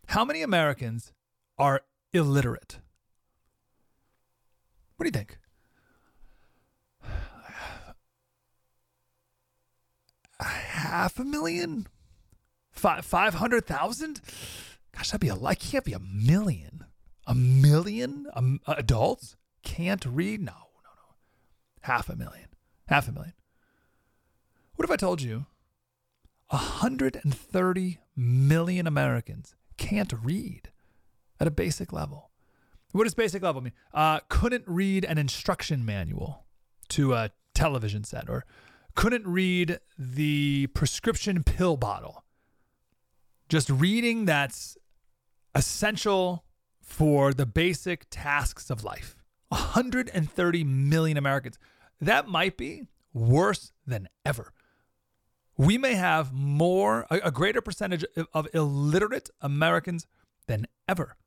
How 0.08 0.24
many 0.24 0.41
Americans 0.41 1.13
are 1.58 1.81
illiterate? 2.13 2.79
What 4.98 5.03
do 5.03 5.08
you 5.08 5.12
think? 5.12 5.38
Half 10.39 11.19
a 11.19 11.24
million? 11.25 11.88
Five 12.72 13.05
five 13.05 13.36
hundred 13.36 13.65
thousand? 13.65 14.22
Gosh, 14.96 15.10
that'd 15.10 15.19
be 15.19 15.27
a 15.27 15.36
lot. 15.36 15.60
Can't 15.60 15.84
be 15.84 15.93
a 15.93 16.00
million. 16.00 16.86
A 17.27 17.36
million 17.36 18.27
um, 18.34 18.62
adults 18.67 19.36
can't 19.63 20.05
read? 20.05 20.39
No, 20.41 20.53
no, 20.53 20.89
no. 20.96 21.15
Half 21.81 22.10
a 22.10 22.15
million. 22.15 22.48
Half 22.88 23.08
a 23.08 23.12
million. 23.12 23.34
What 24.75 24.86
if 24.86 24.91
I 24.91 24.96
told 24.96 25.22
you 25.22 25.46
130 26.50 28.00
million 28.15 28.88
Americans 28.88 29.56
can't 29.77 30.13
read 30.24 30.70
at 31.39 31.48
a 31.48 31.51
basic 31.51 31.94
level? 31.94 32.32
What 32.91 33.03
does 33.03 33.13
basic 33.13 33.44
level 33.44 33.62
mean? 33.62 33.74
Uh, 33.94 34.20
couldn't 34.29 34.63
read 34.65 35.06
an 35.06 35.18
instruction 35.18 35.86
manual 35.86 36.46
to 36.89 37.13
a 37.13 37.32
television 37.53 38.03
set 38.03 38.29
or 38.29 38.46
couldn't 38.96 39.27
read 39.27 39.79
the 39.98 40.68
prescription 40.74 41.44
pill 41.44 41.77
bottle. 41.77 42.24
Just 43.48 43.70
reading 43.70 44.25
that's 44.25 44.77
essential 45.53 46.46
for 46.82 47.34
the 47.34 47.46
basic 47.46 48.08
tasks 48.10 48.70
of 48.70 48.84
life. 48.84 49.15
130 49.50 50.63
million 50.63 51.18
Americans. 51.18 51.60
That 52.01 52.27
might 52.27 52.58
be 52.58 52.88
worse 53.13 53.72
than 53.86 54.10
ever. 54.25 54.53
We 55.60 55.78
may 55.78 55.96
have 55.96 56.32
more, 56.32 57.06
a, 57.12 57.20
a 57.25 57.32
greater 57.32 57.60
percentage 57.60 58.06
of, 58.16 58.28
of 58.34 58.48
illiterate 58.54 59.30
Americans 59.42 60.08
than 60.48 60.68
ever. 60.88 61.18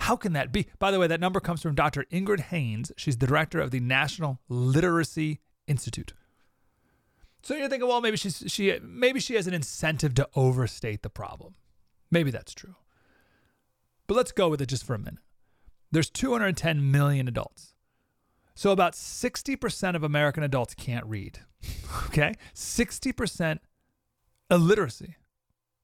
How 0.00 0.14
can 0.14 0.34
that 0.34 0.52
be? 0.52 0.66
By 0.78 0.90
the 0.90 1.00
way, 1.00 1.06
that 1.06 1.20
number 1.20 1.40
comes 1.40 1.62
from 1.62 1.74
Dr. 1.74 2.04
Ingrid 2.12 2.40
Haines. 2.40 2.92
She's 2.98 3.16
the 3.16 3.26
director 3.26 3.60
of 3.60 3.70
the 3.70 3.80
National 3.80 4.40
Literacy 4.50 5.40
Institute. 5.66 6.12
So 7.42 7.54
you're 7.54 7.70
thinking, 7.70 7.88
well, 7.88 8.02
maybe 8.02 8.18
she's 8.18 8.44
she 8.48 8.78
maybe 8.82 9.20
she 9.20 9.36
has 9.36 9.46
an 9.46 9.54
incentive 9.54 10.14
to 10.16 10.28
overstate 10.34 11.02
the 11.02 11.08
problem. 11.08 11.54
Maybe 12.10 12.30
that's 12.30 12.52
true. 12.52 12.74
But 14.06 14.18
let's 14.18 14.32
go 14.32 14.50
with 14.50 14.60
it 14.60 14.66
just 14.66 14.84
for 14.84 14.94
a 14.94 14.98
minute. 14.98 15.20
There's 15.90 16.10
210 16.10 16.90
million 16.90 17.26
adults. 17.26 17.72
So 18.54 18.70
about 18.70 18.92
60% 18.92 19.94
of 19.94 20.02
American 20.02 20.42
adults 20.42 20.74
can't 20.74 21.06
read. 21.06 21.38
okay? 22.06 22.34
60% 22.54 23.60
illiteracy 24.50 25.16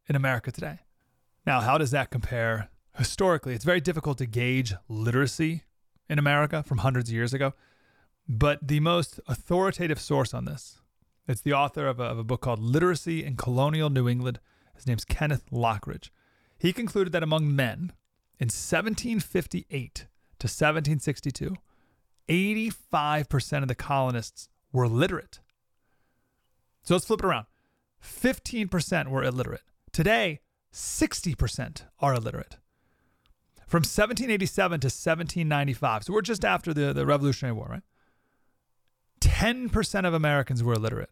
in 0.09 0.17
America 0.17 0.51
today. 0.51 0.81
Now, 1.47 1.61
how 1.61 1.79
does 1.79 1.91
that 1.91 2.11
compare 2.11 2.71
historically? 2.97 3.55
It's 3.55 3.65
very 3.65 3.81
difficult 3.81 4.19
to 4.19 4.27
gauge 4.27 4.75
literacy 4.89 5.65
in 6.09 6.19
America 6.19 6.63
from 6.63 6.79
hundreds 6.79 7.11
of 7.11 7.15
years 7.15 7.35
ago. 7.35 7.53
But 8.27 8.67
the 8.67 8.81
most 8.81 9.21
authoritative 9.27 10.01
source 10.01 10.33
on 10.33 10.47
this, 10.47 10.81
it's 11.29 11.43
the 11.43 11.53
author 11.53 11.87
of 11.87 12.01
a, 12.01 12.05
of 12.05 12.19
a 12.19 12.25
book 12.25 12.41
called 12.41 12.59
Literacy 12.59 13.25
in 13.25 13.37
Colonial 13.37 13.91
New 13.91 14.09
England. 14.09 14.41
His 14.75 14.87
name's 14.87 15.05
Kenneth 15.05 15.51
Lockridge. 15.51 16.11
He 16.59 16.73
concluded 16.73 17.13
that 17.13 17.23
among 17.23 17.55
men, 17.55 17.93
in 18.39 18.47
1758 18.47 19.95
to 19.95 20.47
1762, 20.47 21.57
85% 22.29 23.63
of 23.63 23.69
the 23.69 23.75
colonists 23.75 24.49
were 24.73 24.89
literate. 24.89 25.41
So 26.83 26.95
let's 26.95 27.07
flip 27.07 27.21
it 27.21 27.27
around 27.27 27.47
15% 28.05 29.09
were 29.09 29.25
illiterate. 29.25 29.63
Today, 29.93 30.41
60% 30.73 31.83
are 32.01 32.15
illiterate. 32.15 32.57
From 33.67 33.81
1787 33.81 34.81
to 34.81 34.87
1795, 34.87 36.05
so 36.05 36.13
we're 36.13 36.21
just 36.21 36.45
after 36.45 36.75
the, 36.75 36.93
the 36.93 37.07
Revolutionary 37.07 37.55
War, 37.57 37.67
right? 37.71 37.83
10% 39.21 40.07
of 40.07 40.15
Americans 40.15 40.63
were 40.63 40.75
illiterate. 40.75 41.11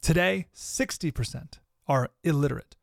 Today, 0.00 0.46
60% 0.54 1.58
are 1.86 2.10
illiterate. 2.24 2.76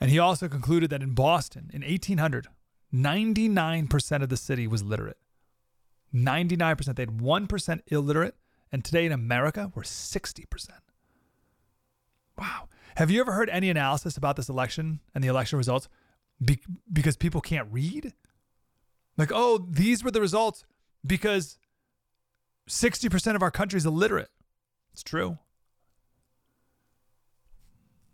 And 0.00 0.10
he 0.10 0.18
also 0.18 0.48
concluded 0.48 0.90
that 0.90 1.02
in 1.02 1.14
Boston 1.14 1.70
in 1.72 1.82
1800, 1.82 2.48
99% 2.92 4.22
of 4.22 4.28
the 4.28 4.36
city 4.36 4.66
was 4.66 4.82
literate. 4.82 5.18
99%. 6.14 6.96
They 6.96 7.02
had 7.02 7.18
1% 7.18 7.80
illiterate. 7.88 8.36
And 8.72 8.84
today 8.84 9.06
in 9.06 9.12
America, 9.12 9.70
we're 9.74 9.82
60%. 9.82 10.70
Wow. 12.38 12.68
Have 12.96 13.10
you 13.10 13.20
ever 13.20 13.32
heard 13.32 13.50
any 13.50 13.70
analysis 13.70 14.16
about 14.16 14.36
this 14.36 14.48
election 14.48 15.00
and 15.14 15.22
the 15.22 15.28
election 15.28 15.58
results 15.58 15.88
be- 16.42 16.60
because 16.92 17.16
people 17.16 17.40
can't 17.40 17.68
read? 17.70 18.14
Like, 19.16 19.30
oh, 19.32 19.66
these 19.70 20.02
were 20.02 20.10
the 20.10 20.20
results 20.20 20.64
because 21.06 21.58
60% 22.68 23.34
of 23.34 23.42
our 23.42 23.50
country 23.50 23.76
is 23.78 23.86
illiterate. 23.86 24.30
It's 24.92 25.02
true. 25.02 25.38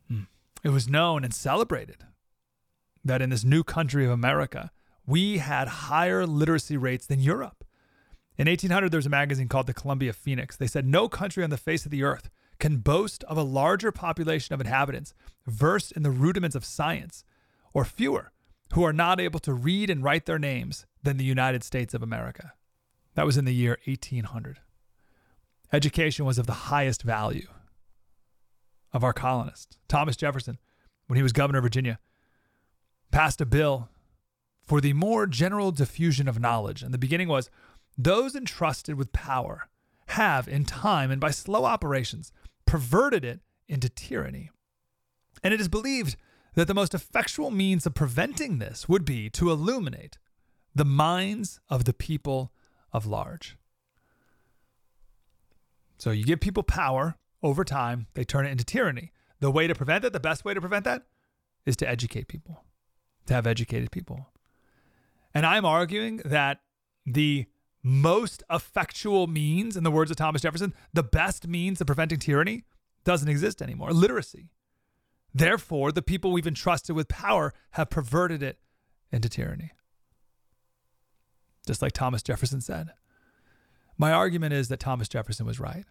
Hmm. 0.08 0.22
It 0.62 0.70
was 0.70 0.88
known 0.88 1.24
and 1.24 1.34
celebrated 1.34 2.04
that 3.04 3.22
in 3.22 3.30
this 3.30 3.44
new 3.44 3.64
country 3.64 4.04
of 4.04 4.10
America, 4.10 4.70
we 5.06 5.38
had 5.38 5.68
higher 5.68 6.26
literacy 6.26 6.76
rates 6.76 7.06
than 7.06 7.20
Europe. 7.20 7.64
In 8.38 8.48
1800, 8.48 8.90
there 8.90 8.98
was 8.98 9.06
a 9.06 9.10
magazine 9.10 9.48
called 9.48 9.66
the 9.66 9.74
Columbia 9.74 10.12
Phoenix. 10.12 10.56
They 10.56 10.66
said 10.66 10.86
no 10.86 11.08
country 11.08 11.44
on 11.44 11.50
the 11.50 11.56
face 11.56 11.84
of 11.84 11.90
the 11.90 12.02
earth 12.02 12.30
can 12.58 12.78
boast 12.78 13.24
of 13.24 13.36
a 13.36 13.42
larger 13.42 13.90
population 13.92 14.54
of 14.54 14.60
inhabitants 14.60 15.14
versed 15.46 15.92
in 15.92 16.02
the 16.02 16.10
rudiments 16.10 16.56
of 16.56 16.64
science, 16.64 17.24
or 17.72 17.84
fewer, 17.84 18.32
who 18.74 18.84
are 18.84 18.92
not 18.92 19.20
able 19.20 19.40
to 19.40 19.52
read 19.52 19.90
and 19.90 20.04
write 20.04 20.26
their 20.26 20.38
names 20.38 20.86
than 21.02 21.16
the 21.16 21.24
United 21.24 21.64
States 21.64 21.94
of 21.94 22.02
America. 22.02 22.52
That 23.14 23.26
was 23.26 23.36
in 23.36 23.44
the 23.44 23.54
year 23.54 23.78
1800. 23.86 24.60
Education 25.72 26.24
was 26.24 26.38
of 26.38 26.46
the 26.46 26.52
highest 26.52 27.02
value 27.02 27.48
of 28.92 29.02
our 29.02 29.12
colonists. 29.12 29.78
Thomas 29.88 30.16
Jefferson, 30.16 30.58
when 31.06 31.16
he 31.16 31.22
was 31.22 31.32
governor 31.32 31.58
of 31.58 31.64
Virginia, 31.64 31.98
passed 33.10 33.40
a 33.40 33.46
bill 33.46 33.88
for 34.62 34.80
the 34.80 34.92
more 34.92 35.26
general 35.26 35.72
diffusion 35.72 36.28
of 36.28 36.40
knowledge. 36.40 36.82
And 36.82 36.92
the 36.92 36.98
beginning 36.98 37.28
was 37.28 37.50
those 37.98 38.34
entrusted 38.34 38.96
with 38.96 39.12
power 39.12 39.68
have, 40.08 40.46
in 40.46 40.64
time 40.64 41.10
and 41.10 41.20
by 41.20 41.30
slow 41.30 41.64
operations, 41.64 42.32
perverted 42.72 43.22
it 43.22 43.40
into 43.68 43.86
tyranny. 43.90 44.50
And 45.44 45.52
it 45.52 45.60
is 45.60 45.68
believed 45.68 46.16
that 46.54 46.66
the 46.68 46.72
most 46.72 46.94
effectual 46.94 47.50
means 47.50 47.84
of 47.84 47.92
preventing 47.92 48.60
this 48.60 48.88
would 48.88 49.04
be 49.04 49.28
to 49.28 49.50
illuminate 49.50 50.16
the 50.74 50.86
minds 50.86 51.60
of 51.68 51.84
the 51.84 51.92
people 51.92 52.50
of 52.90 53.04
large. 53.04 53.58
So 55.98 56.12
you 56.12 56.24
give 56.24 56.40
people 56.40 56.62
power 56.62 57.16
over 57.42 57.62
time, 57.62 58.06
they 58.14 58.24
turn 58.24 58.46
it 58.46 58.52
into 58.52 58.64
tyranny. 58.64 59.12
The 59.40 59.50
way 59.50 59.66
to 59.66 59.74
prevent 59.74 60.00
that, 60.00 60.14
the 60.14 60.18
best 60.18 60.42
way 60.42 60.54
to 60.54 60.60
prevent 60.62 60.86
that, 60.86 61.02
is 61.66 61.76
to 61.76 61.86
educate 61.86 62.26
people, 62.26 62.64
to 63.26 63.34
have 63.34 63.46
educated 63.46 63.90
people. 63.90 64.28
And 65.34 65.44
I'm 65.44 65.66
arguing 65.66 66.22
that 66.24 66.62
the 67.04 67.44
most 67.82 68.42
effectual 68.50 69.26
means, 69.26 69.76
in 69.76 69.84
the 69.84 69.90
words 69.90 70.10
of 70.10 70.16
Thomas 70.16 70.42
Jefferson, 70.42 70.74
the 70.92 71.02
best 71.02 71.46
means 71.46 71.80
of 71.80 71.86
preventing 71.86 72.18
tyranny 72.18 72.64
doesn't 73.04 73.28
exist 73.28 73.60
anymore 73.60 73.92
literacy. 73.92 74.50
Therefore, 75.34 75.92
the 75.92 76.02
people 76.02 76.30
we've 76.30 76.46
entrusted 76.46 76.94
with 76.94 77.08
power 77.08 77.52
have 77.72 77.90
perverted 77.90 78.42
it 78.42 78.58
into 79.10 79.28
tyranny. 79.28 79.72
Just 81.66 81.82
like 81.82 81.92
Thomas 81.92 82.22
Jefferson 82.22 82.60
said. 82.60 82.90
My 83.96 84.12
argument 84.12 84.52
is 84.52 84.68
that 84.68 84.80
Thomas 84.80 85.08
Jefferson 85.08 85.46
was 85.46 85.60
right. 85.60 85.84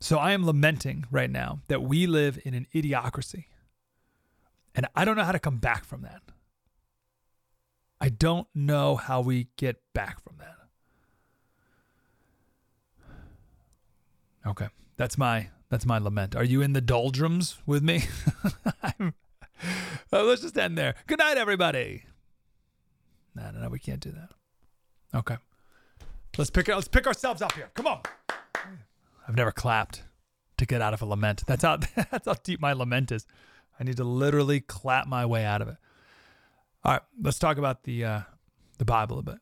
So 0.00 0.18
I 0.18 0.32
am 0.32 0.46
lamenting 0.46 1.06
right 1.10 1.30
now 1.30 1.60
that 1.68 1.82
we 1.82 2.06
live 2.06 2.38
in 2.44 2.54
an 2.54 2.66
idiocracy 2.74 3.46
And 4.74 4.86
I 4.94 5.04
don't 5.04 5.16
know 5.16 5.24
how 5.24 5.32
to 5.32 5.40
come 5.40 5.56
back 5.56 5.84
from 5.84 6.02
that. 6.02 6.22
I 8.00 8.08
don't 8.08 8.46
know 8.54 8.96
how 8.96 9.20
we 9.20 9.48
get 9.56 9.82
back 9.92 10.22
from 10.22 10.36
that. 10.38 10.56
Okay. 14.46 14.68
That's 14.96 15.18
my 15.18 15.48
that's 15.68 15.84
my 15.84 15.98
lament. 15.98 16.34
Are 16.34 16.44
you 16.44 16.62
in 16.62 16.72
the 16.72 16.80
doldrums 16.80 17.58
with 17.66 17.82
me? 17.82 18.04
well, 18.98 19.12
uh, 20.12 20.22
let's 20.24 20.42
just 20.42 20.56
end 20.56 20.78
there. 20.78 20.94
Good 21.06 21.18
night, 21.18 21.36
everybody. 21.36 22.04
No, 23.34 23.50
no, 23.50 23.60
no, 23.60 23.68
we 23.68 23.78
can't 23.78 24.00
do 24.00 24.12
that. 24.12 24.30
Okay. 25.14 25.36
Let's 26.36 26.50
pick. 26.50 26.68
Let's 26.68 26.88
pick 26.88 27.06
ourselves 27.06 27.42
up 27.42 27.52
here. 27.52 27.70
Come 27.74 27.86
on. 27.86 28.00
I've 29.26 29.36
never 29.36 29.52
clapped 29.52 30.04
to 30.56 30.66
get 30.66 30.80
out 30.80 30.94
of 30.94 31.02
a 31.02 31.06
lament. 31.06 31.44
That's 31.46 31.62
how 31.62 31.76
that's 32.10 32.26
how 32.26 32.34
deep 32.42 32.60
my 32.60 32.72
lament 32.72 33.12
is. 33.12 33.26
I 33.78 33.84
need 33.84 33.96
to 33.98 34.04
literally 34.04 34.60
clap 34.60 35.06
my 35.06 35.26
way 35.26 35.44
out 35.44 35.62
of 35.62 35.68
it. 35.68 35.76
All 36.84 36.92
right, 36.92 37.02
let's 37.20 37.38
talk 37.38 37.58
about 37.58 37.84
the 37.84 38.04
uh, 38.04 38.20
the 38.78 38.84
Bible 38.84 39.18
a 39.18 39.22
bit. 39.22 39.38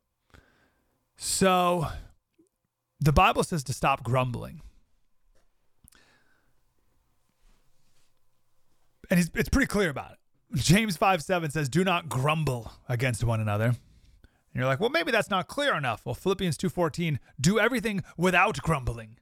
So, 1.17 1.87
the 3.01 3.13
Bible 3.13 3.45
says 3.45 3.65
to 3.65 3.73
stop 3.73 4.03
grumbling. 4.03 4.63
and 9.11 9.19
he's, 9.19 9.31
it's 9.35 9.49
pretty 9.49 9.67
clear 9.67 9.91
about 9.91 10.13
it. 10.13 10.19
James 10.55 10.97
5 10.97 11.23
7 11.23 11.51
says, 11.51 11.69
Do 11.69 11.85
not 11.85 12.09
grumble 12.09 12.73
against 12.89 13.25
one 13.25 13.41
another. 13.41 13.67
And 13.67 13.75
you're 14.55 14.67
like, 14.67 14.81
well, 14.81 14.91
maybe 14.91 15.11
that's 15.11 15.31
not 15.31 15.49
clear 15.49 15.77
enough. 15.77 16.07
Well, 16.07 16.15
Philippians 16.15 16.57
2:14, 16.57 17.19
do 17.39 17.59
everything 17.59 18.03
without 18.17 18.57
grumbling. 18.63 19.19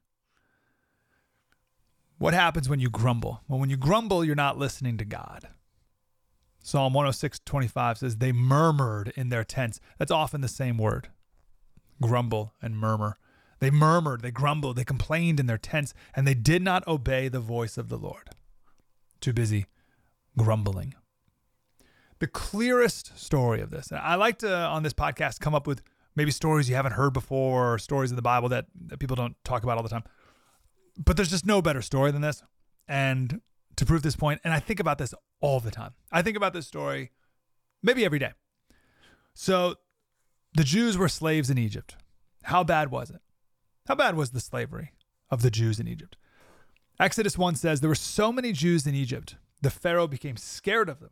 What 2.18 2.34
happens 2.34 2.68
when 2.68 2.78
you 2.78 2.88
grumble? 2.88 3.42
Well, 3.48 3.58
when 3.58 3.68
you 3.68 3.76
grumble, 3.76 4.24
you're 4.24 4.36
not 4.36 4.58
listening 4.58 4.96
to 4.98 5.04
God. 5.04 5.48
Psalm 6.66 6.94
106:25 6.94 7.98
says 7.98 8.16
they 8.16 8.32
murmured 8.32 9.12
in 9.16 9.28
their 9.28 9.44
tents. 9.44 9.80
That's 9.98 10.10
often 10.10 10.40
the 10.40 10.48
same 10.48 10.78
word. 10.78 11.10
Grumble 12.00 12.54
and 12.62 12.78
murmur. 12.78 13.18
They 13.60 13.70
murmured, 13.70 14.22
they 14.22 14.30
grumbled, 14.30 14.76
they 14.76 14.84
complained 14.84 15.38
in 15.38 15.46
their 15.46 15.58
tents, 15.58 15.92
and 16.16 16.26
they 16.26 16.32
did 16.32 16.62
not 16.62 16.86
obey 16.88 17.28
the 17.28 17.38
voice 17.38 17.76
of 17.76 17.90
the 17.90 17.98
Lord. 17.98 18.30
Too 19.20 19.34
busy 19.34 19.66
grumbling. 20.38 20.94
The 22.18 22.26
clearest 22.28 23.18
story 23.18 23.60
of 23.60 23.68
this, 23.68 23.92
I 23.92 24.14
like 24.14 24.38
to 24.38 24.50
on 24.50 24.82
this 24.82 24.94
podcast 24.94 25.40
come 25.40 25.54
up 25.54 25.66
with 25.66 25.82
maybe 26.16 26.30
stories 26.30 26.70
you 26.70 26.76
haven't 26.76 26.92
heard 26.92 27.12
before 27.12 27.74
or 27.74 27.78
stories 27.78 28.10
in 28.10 28.16
the 28.16 28.22
Bible 28.22 28.48
that, 28.48 28.66
that 28.86 29.00
people 29.00 29.16
don't 29.16 29.36
talk 29.44 29.64
about 29.64 29.76
all 29.76 29.82
the 29.82 29.90
time. 29.90 30.04
But 30.96 31.16
there's 31.16 31.30
just 31.30 31.44
no 31.44 31.60
better 31.60 31.82
story 31.82 32.10
than 32.10 32.22
this. 32.22 32.42
And 32.88 33.42
to 33.76 33.86
prove 33.86 34.02
this 34.02 34.16
point, 34.16 34.40
and 34.44 34.52
I 34.52 34.60
think 34.60 34.80
about 34.80 34.98
this 34.98 35.14
all 35.40 35.60
the 35.60 35.70
time. 35.70 35.94
I 36.12 36.22
think 36.22 36.36
about 36.36 36.52
this 36.52 36.66
story 36.66 37.10
maybe 37.82 38.04
every 38.04 38.18
day. 38.18 38.32
So 39.34 39.76
the 40.54 40.64
Jews 40.64 40.96
were 40.96 41.08
slaves 41.08 41.50
in 41.50 41.58
Egypt. 41.58 41.96
How 42.44 42.64
bad 42.64 42.90
was 42.90 43.10
it? 43.10 43.20
How 43.86 43.94
bad 43.94 44.16
was 44.16 44.30
the 44.30 44.40
slavery 44.40 44.92
of 45.30 45.42
the 45.42 45.50
Jews 45.50 45.78
in 45.78 45.86
Egypt? 45.86 46.16
Exodus 46.98 47.36
1 47.36 47.56
says 47.56 47.80
there 47.80 47.88
were 47.88 47.94
so 47.94 48.32
many 48.32 48.52
Jews 48.52 48.86
in 48.86 48.94
Egypt 48.94 49.36
the 49.60 49.70
Pharaoh 49.70 50.06
became 50.06 50.36
scared 50.36 50.88
of 50.88 51.00
them. 51.00 51.10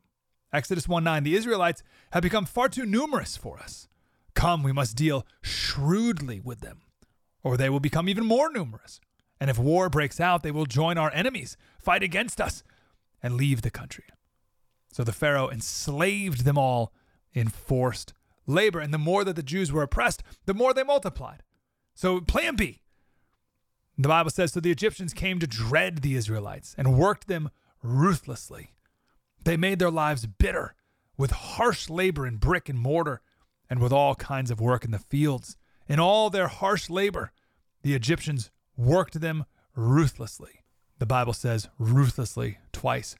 Exodus 0.52 0.86
1 0.86 1.02
9, 1.02 1.22
the 1.22 1.34
Israelites 1.34 1.82
have 2.12 2.22
become 2.22 2.44
far 2.44 2.68
too 2.68 2.84
numerous 2.84 3.36
for 3.36 3.58
us. 3.58 3.88
Come, 4.34 4.62
we 4.62 4.72
must 4.72 4.96
deal 4.96 5.26
shrewdly 5.40 6.38
with 6.38 6.60
them, 6.60 6.82
or 7.42 7.56
they 7.56 7.70
will 7.70 7.80
become 7.80 8.08
even 8.08 8.24
more 8.24 8.50
numerous. 8.52 9.00
And 9.42 9.50
if 9.50 9.58
war 9.58 9.88
breaks 9.88 10.20
out, 10.20 10.44
they 10.44 10.52
will 10.52 10.66
join 10.66 10.96
our 10.96 11.12
enemies, 11.12 11.56
fight 11.76 12.04
against 12.04 12.40
us, 12.40 12.62
and 13.20 13.34
leave 13.34 13.62
the 13.62 13.72
country. 13.72 14.04
So 14.92 15.02
the 15.02 15.10
Pharaoh 15.10 15.50
enslaved 15.50 16.44
them 16.44 16.56
all 16.56 16.92
in 17.32 17.48
forced 17.48 18.14
labor. 18.46 18.78
And 18.78 18.94
the 18.94 18.98
more 18.98 19.24
that 19.24 19.34
the 19.34 19.42
Jews 19.42 19.72
were 19.72 19.82
oppressed, 19.82 20.22
the 20.46 20.54
more 20.54 20.72
they 20.72 20.84
multiplied. 20.84 21.42
So, 21.92 22.20
plan 22.20 22.54
B. 22.54 22.82
The 23.98 24.06
Bible 24.06 24.30
says 24.30 24.52
So 24.52 24.60
the 24.60 24.70
Egyptians 24.70 25.12
came 25.12 25.40
to 25.40 25.48
dread 25.48 26.02
the 26.02 26.14
Israelites 26.14 26.76
and 26.78 26.96
worked 26.96 27.26
them 27.26 27.50
ruthlessly. 27.82 28.74
They 29.42 29.56
made 29.56 29.80
their 29.80 29.90
lives 29.90 30.24
bitter 30.24 30.76
with 31.16 31.32
harsh 31.32 31.90
labor 31.90 32.28
in 32.28 32.36
brick 32.36 32.68
and 32.68 32.78
mortar 32.78 33.22
and 33.68 33.80
with 33.80 33.92
all 33.92 34.14
kinds 34.14 34.52
of 34.52 34.60
work 34.60 34.84
in 34.84 34.92
the 34.92 35.00
fields. 35.00 35.56
In 35.88 35.98
all 35.98 36.30
their 36.30 36.46
harsh 36.46 36.88
labor, 36.88 37.32
the 37.82 37.94
Egyptians 37.94 38.52
worked 38.76 39.20
them 39.20 39.44
ruthlessly. 39.74 40.62
The 40.98 41.06
Bible 41.06 41.32
says 41.32 41.68
ruthlessly 41.78 42.58
twice 42.72 43.16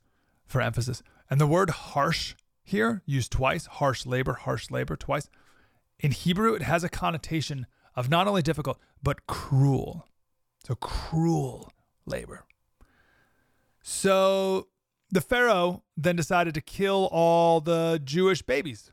for 0.46 0.60
emphasis. 0.60 1.02
And 1.30 1.40
the 1.40 1.46
word 1.46 1.70
harsh 1.70 2.34
here, 2.64 3.02
used 3.06 3.32
twice 3.32 3.66
harsh 3.66 4.06
labor, 4.06 4.34
harsh 4.34 4.70
labor 4.70 4.96
twice. 4.96 5.28
In 5.98 6.12
Hebrew, 6.12 6.54
it 6.54 6.62
has 6.62 6.84
a 6.84 6.88
connotation 6.88 7.66
of 7.96 8.08
not 8.08 8.28
only 8.28 8.42
difficult, 8.42 8.78
but 9.02 9.26
cruel. 9.26 10.08
So, 10.64 10.74
cruel 10.76 11.72
labor. 12.06 12.44
So 13.82 14.68
the 15.10 15.20
Pharaoh 15.20 15.82
then 15.96 16.16
decided 16.16 16.54
to 16.54 16.60
kill 16.60 17.08
all 17.12 17.60
the 17.60 18.00
Jewish 18.02 18.42
babies. 18.42 18.92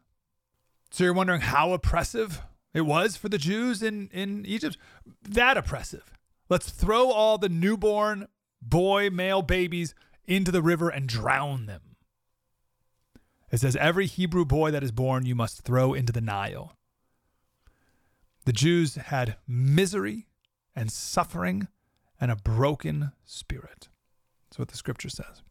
So 0.92 1.04
you're 1.04 1.14
wondering 1.14 1.42
how 1.42 1.72
oppressive 1.72 2.42
it 2.74 2.82
was 2.82 3.16
for 3.16 3.30
the 3.30 3.38
Jews 3.38 3.84
in, 3.84 4.10
in 4.12 4.46
Egypt? 4.46 4.78
That 5.22 5.58
oppressive. 5.58 6.12
Let's 6.50 6.72
throw 6.72 7.12
all 7.12 7.38
the 7.38 7.48
newborn 7.48 8.28
boy, 8.62 9.10
male 9.12 9.44
babies 9.44 9.94
into 10.26 10.52
the 10.52 10.64
river 10.64 10.90
and 10.90 11.08
drown 11.08 11.68
them. 11.68 11.96
It 13.52 13.60
says, 13.60 13.76
Every 13.76 14.08
Hebrew 14.08 14.46
boy 14.46 14.72
that 14.72 14.84
is 14.84 14.92
born 14.92 15.26
you 15.26 15.36
must 15.36 15.62
throw 15.62 15.94
into 15.94 16.12
the 16.12 16.22
Nile. 16.22 16.76
The 18.46 18.54
Jews 18.54 18.96
had 18.96 19.38
misery 19.48 20.28
and 20.76 20.92
suffering 20.92 21.68
and 22.20 22.32
a 22.32 22.36
broken 22.36 23.12
spirit. 23.26 23.90
That's 24.50 24.58
what 24.58 24.70
the 24.70 24.78
scripture 24.78 25.10
says. 25.10 25.44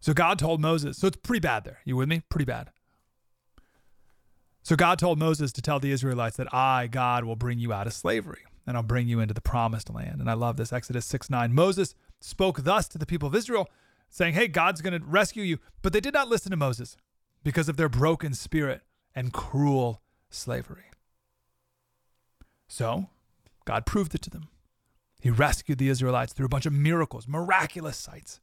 So 0.00 0.14
God 0.14 0.38
told 0.38 0.60
Moses, 0.60 0.96
so 0.96 1.08
it's 1.08 1.16
pretty 1.16 1.40
bad 1.40 1.64
there. 1.64 1.80
You 1.84 1.96
with 1.96 2.08
me? 2.08 2.22
Pretty 2.28 2.44
bad. 2.44 2.70
So 4.62 4.76
God 4.76 4.98
told 4.98 5.18
Moses 5.18 5.52
to 5.52 5.62
tell 5.62 5.80
the 5.80 5.90
Israelites 5.90 6.36
that 6.36 6.52
I, 6.54 6.86
God, 6.86 7.24
will 7.24 7.36
bring 7.36 7.58
you 7.58 7.72
out 7.72 7.86
of 7.86 7.92
slavery 7.92 8.44
and 8.68 8.76
I'll 8.76 8.82
bring 8.82 9.08
you 9.08 9.18
into 9.18 9.32
the 9.32 9.40
promised 9.40 9.88
land. 9.88 10.20
And 10.20 10.30
I 10.30 10.34
love 10.34 10.58
this. 10.58 10.74
Exodus 10.74 11.06
6 11.06 11.30
9. 11.30 11.54
Moses 11.54 11.94
spoke 12.20 12.64
thus 12.64 12.86
to 12.88 12.98
the 12.98 13.06
people 13.06 13.26
of 13.26 13.34
Israel, 13.34 13.66
saying, 14.10 14.34
Hey, 14.34 14.46
God's 14.46 14.82
going 14.82 14.92
to 14.92 15.04
rescue 15.04 15.42
you. 15.42 15.58
But 15.80 15.94
they 15.94 16.00
did 16.00 16.12
not 16.12 16.28
listen 16.28 16.50
to 16.50 16.56
Moses 16.56 16.94
because 17.42 17.70
of 17.70 17.78
their 17.78 17.88
broken 17.88 18.34
spirit 18.34 18.82
and 19.14 19.32
cruel 19.32 20.02
slavery. 20.28 20.84
So 22.68 23.06
God 23.64 23.86
proved 23.86 24.14
it 24.14 24.20
to 24.22 24.30
them. 24.30 24.48
He 25.18 25.30
rescued 25.30 25.78
the 25.78 25.88
Israelites 25.88 26.34
through 26.34 26.46
a 26.46 26.50
bunch 26.50 26.66
of 26.66 26.74
miracles, 26.74 27.26
miraculous 27.26 27.96
sights, 27.96 28.38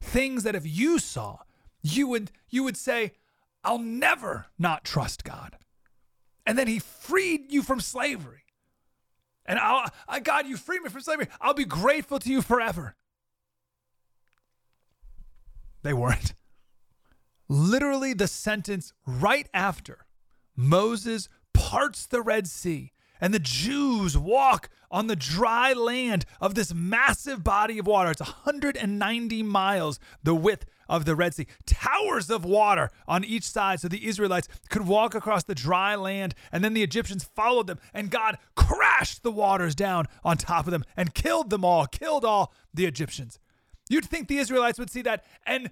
things 0.00 0.42
that 0.42 0.56
if 0.56 0.66
you 0.66 0.98
saw, 0.98 1.40
you 1.82 2.08
would 2.08 2.32
you 2.48 2.64
would 2.64 2.78
say, 2.78 3.12
"I'll 3.62 3.78
never 3.78 4.46
not 4.58 4.84
trust 4.84 5.22
God." 5.22 5.58
And 6.46 6.58
then 6.58 6.66
he 6.66 6.78
freed 6.78 7.52
you 7.52 7.62
from 7.62 7.80
slavery. 7.80 8.45
And 9.46 9.58
I'll, 9.58 9.90
I, 10.08 10.20
God, 10.20 10.46
you 10.46 10.56
freed 10.56 10.82
me 10.82 10.90
from 10.90 11.00
slavery. 11.00 11.28
I'll 11.40 11.54
be 11.54 11.64
grateful 11.64 12.18
to 12.18 12.30
you 12.30 12.42
forever. 12.42 12.94
They 15.82 15.92
weren't. 15.92 16.34
Literally, 17.48 18.12
the 18.12 18.26
sentence 18.26 18.92
right 19.06 19.48
after 19.54 20.06
Moses 20.56 21.28
parts 21.54 22.06
the 22.06 22.20
Red 22.20 22.48
Sea 22.48 22.92
and 23.20 23.32
the 23.32 23.38
Jews 23.38 24.16
walk 24.16 24.68
on 24.90 25.06
the 25.06 25.16
dry 25.16 25.72
land 25.72 26.24
of 26.40 26.54
this 26.54 26.72
massive 26.72 27.42
body 27.42 27.78
of 27.78 27.86
water. 27.86 28.10
It's 28.10 28.20
190 28.20 29.42
miles, 29.42 29.98
the 30.22 30.34
width 30.34 30.64
of 30.88 31.04
the 31.04 31.16
Red 31.16 31.34
Sea, 31.34 31.46
towers 31.66 32.30
of 32.30 32.44
water 32.44 32.90
on 33.08 33.24
each 33.24 33.42
side, 33.44 33.80
so 33.80 33.88
the 33.88 34.06
Israelites 34.06 34.48
could 34.68 34.86
walk 34.86 35.14
across 35.14 35.42
the 35.42 35.54
dry 35.54 35.94
land. 35.96 36.34
And 36.52 36.62
then 36.62 36.74
the 36.74 36.82
Egyptians 36.82 37.24
followed 37.24 37.66
them, 37.66 37.78
and 37.92 38.10
God 38.10 38.38
crashed 38.54 39.22
the 39.22 39.32
waters 39.32 39.74
down 39.74 40.06
on 40.24 40.36
top 40.36 40.66
of 40.66 40.70
them 40.70 40.84
and 40.96 41.14
killed 41.14 41.50
them 41.50 41.64
all, 41.64 41.86
killed 41.86 42.24
all 42.24 42.52
the 42.72 42.86
Egyptians. 42.86 43.38
You'd 43.88 44.04
think 44.04 44.28
the 44.28 44.38
Israelites 44.38 44.78
would 44.78 44.90
see 44.90 45.02
that 45.02 45.24
and 45.44 45.70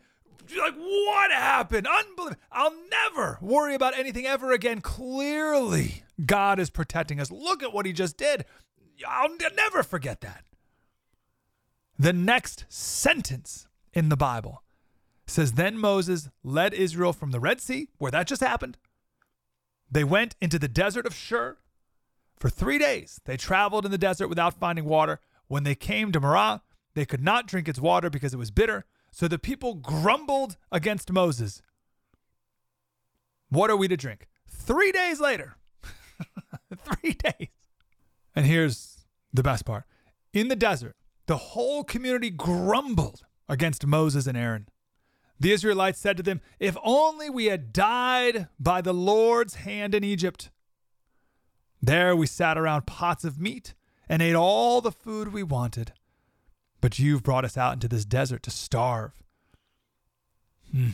like, 0.58 0.74
what 0.74 1.30
happened? 1.30 1.86
Unbelievable. 1.86 2.40
I'll 2.52 2.74
never 2.90 3.38
worry 3.40 3.74
about 3.74 3.98
anything 3.98 4.26
ever 4.26 4.52
again. 4.52 4.80
Clearly, 4.80 6.04
God 6.24 6.58
is 6.58 6.70
protecting 6.70 7.20
us. 7.20 7.30
Look 7.30 7.62
at 7.62 7.72
what 7.72 7.86
he 7.86 7.92
just 7.92 8.16
did. 8.16 8.44
I'll 9.06 9.36
never 9.56 9.82
forget 9.82 10.20
that. 10.20 10.44
The 11.98 12.12
next 12.12 12.64
sentence 12.68 13.66
in 13.92 14.08
the 14.08 14.16
Bible 14.16 14.62
says 15.26 15.52
Then 15.52 15.78
Moses 15.78 16.28
led 16.42 16.74
Israel 16.74 17.12
from 17.12 17.30
the 17.30 17.40
Red 17.40 17.60
Sea, 17.60 17.88
where 17.98 18.10
that 18.10 18.26
just 18.26 18.42
happened. 18.42 18.76
They 19.90 20.04
went 20.04 20.34
into 20.40 20.58
the 20.58 20.68
desert 20.68 21.06
of 21.06 21.14
Shur. 21.14 21.58
For 22.36 22.50
three 22.50 22.78
days, 22.78 23.20
they 23.24 23.36
traveled 23.36 23.84
in 23.84 23.90
the 23.90 23.98
desert 23.98 24.28
without 24.28 24.54
finding 24.54 24.84
water. 24.84 25.20
When 25.46 25.62
they 25.62 25.74
came 25.74 26.10
to 26.12 26.20
Marah, 26.20 26.62
they 26.94 27.04
could 27.04 27.22
not 27.22 27.46
drink 27.46 27.68
its 27.68 27.78
water 27.78 28.10
because 28.10 28.34
it 28.34 28.38
was 28.38 28.50
bitter. 28.50 28.84
So 29.14 29.28
the 29.28 29.38
people 29.38 29.74
grumbled 29.74 30.56
against 30.72 31.12
Moses. 31.12 31.62
What 33.48 33.70
are 33.70 33.76
we 33.76 33.86
to 33.86 33.96
drink? 33.96 34.26
Three 34.48 34.90
days 34.90 35.20
later. 35.20 35.54
Three 36.76 37.12
days. 37.12 37.50
And 38.34 38.44
here's 38.44 39.06
the 39.32 39.44
best 39.44 39.64
part 39.64 39.84
in 40.32 40.48
the 40.48 40.56
desert, 40.56 40.96
the 41.26 41.36
whole 41.36 41.84
community 41.84 42.28
grumbled 42.28 43.22
against 43.48 43.86
Moses 43.86 44.26
and 44.26 44.36
Aaron. 44.36 44.68
The 45.38 45.52
Israelites 45.52 46.00
said 46.00 46.16
to 46.16 46.24
them, 46.24 46.40
If 46.58 46.76
only 46.82 47.30
we 47.30 47.44
had 47.44 47.72
died 47.72 48.48
by 48.58 48.80
the 48.80 48.92
Lord's 48.92 49.54
hand 49.54 49.94
in 49.94 50.02
Egypt. 50.02 50.50
There 51.80 52.16
we 52.16 52.26
sat 52.26 52.58
around 52.58 52.88
pots 52.88 53.22
of 53.22 53.38
meat 53.40 53.74
and 54.08 54.20
ate 54.20 54.34
all 54.34 54.80
the 54.80 54.90
food 54.90 55.32
we 55.32 55.44
wanted. 55.44 55.92
But 56.84 56.98
you've 56.98 57.22
brought 57.22 57.46
us 57.46 57.56
out 57.56 57.72
into 57.72 57.88
this 57.88 58.04
desert 58.04 58.42
to 58.42 58.50
starve. 58.50 59.12
Hmm. 60.70 60.90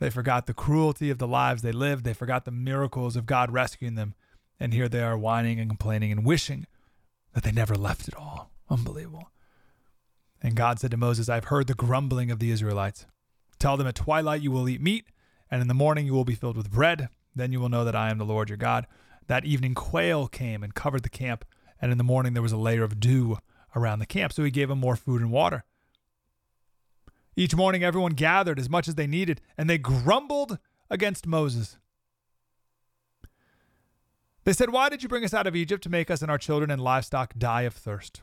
They 0.00 0.10
forgot 0.10 0.46
the 0.46 0.54
cruelty 0.54 1.08
of 1.08 1.18
the 1.18 1.28
lives 1.28 1.62
they 1.62 1.70
lived. 1.70 2.02
They 2.02 2.14
forgot 2.14 2.46
the 2.46 2.50
miracles 2.50 3.14
of 3.14 3.26
God 3.26 3.52
rescuing 3.52 3.94
them. 3.94 4.14
And 4.58 4.74
here 4.74 4.88
they 4.88 5.02
are 5.02 5.16
whining 5.16 5.60
and 5.60 5.70
complaining 5.70 6.10
and 6.10 6.24
wishing 6.24 6.66
that 7.32 7.44
they 7.44 7.52
never 7.52 7.76
left 7.76 8.08
at 8.08 8.16
all. 8.16 8.50
Unbelievable. 8.68 9.30
And 10.42 10.56
God 10.56 10.80
said 10.80 10.90
to 10.90 10.96
Moses, 10.96 11.28
I've 11.28 11.44
heard 11.44 11.68
the 11.68 11.74
grumbling 11.74 12.32
of 12.32 12.40
the 12.40 12.50
Israelites. 12.50 13.06
Tell 13.60 13.76
them 13.76 13.86
at 13.86 13.94
twilight 13.94 14.42
you 14.42 14.50
will 14.50 14.68
eat 14.68 14.80
meat, 14.80 15.06
and 15.48 15.62
in 15.62 15.68
the 15.68 15.74
morning 15.74 16.06
you 16.06 16.12
will 16.12 16.24
be 16.24 16.34
filled 16.34 16.56
with 16.56 16.72
bread. 16.72 17.08
Then 17.36 17.52
you 17.52 17.60
will 17.60 17.68
know 17.68 17.84
that 17.84 17.94
I 17.94 18.10
am 18.10 18.18
the 18.18 18.24
Lord 18.24 18.48
your 18.48 18.58
God. 18.58 18.88
That 19.28 19.44
evening, 19.44 19.74
quail 19.74 20.26
came 20.26 20.64
and 20.64 20.74
covered 20.74 21.04
the 21.04 21.08
camp, 21.08 21.44
and 21.80 21.92
in 21.92 21.98
the 21.98 22.04
morning 22.04 22.34
there 22.34 22.42
was 22.42 22.52
a 22.52 22.56
layer 22.56 22.82
of 22.82 23.00
dew 23.00 23.38
around 23.74 23.98
the 23.98 24.06
camp. 24.06 24.32
So 24.32 24.44
he 24.44 24.50
gave 24.50 24.68
them 24.68 24.78
more 24.78 24.96
food 24.96 25.20
and 25.20 25.30
water. 25.30 25.64
Each 27.36 27.54
morning, 27.54 27.82
everyone 27.82 28.12
gathered 28.12 28.58
as 28.58 28.68
much 28.68 28.88
as 28.88 28.96
they 28.96 29.06
needed, 29.06 29.40
and 29.56 29.70
they 29.70 29.78
grumbled 29.78 30.58
against 30.90 31.26
Moses. 31.26 31.78
They 34.44 34.52
said, 34.52 34.70
Why 34.70 34.88
did 34.88 35.02
you 35.02 35.08
bring 35.08 35.24
us 35.24 35.34
out 35.34 35.46
of 35.46 35.56
Egypt 35.56 35.82
to 35.84 35.88
make 35.88 36.10
us 36.10 36.22
and 36.22 36.30
our 36.30 36.38
children 36.38 36.70
and 36.70 36.82
livestock 36.82 37.34
die 37.38 37.62
of 37.62 37.74
thirst? 37.74 38.22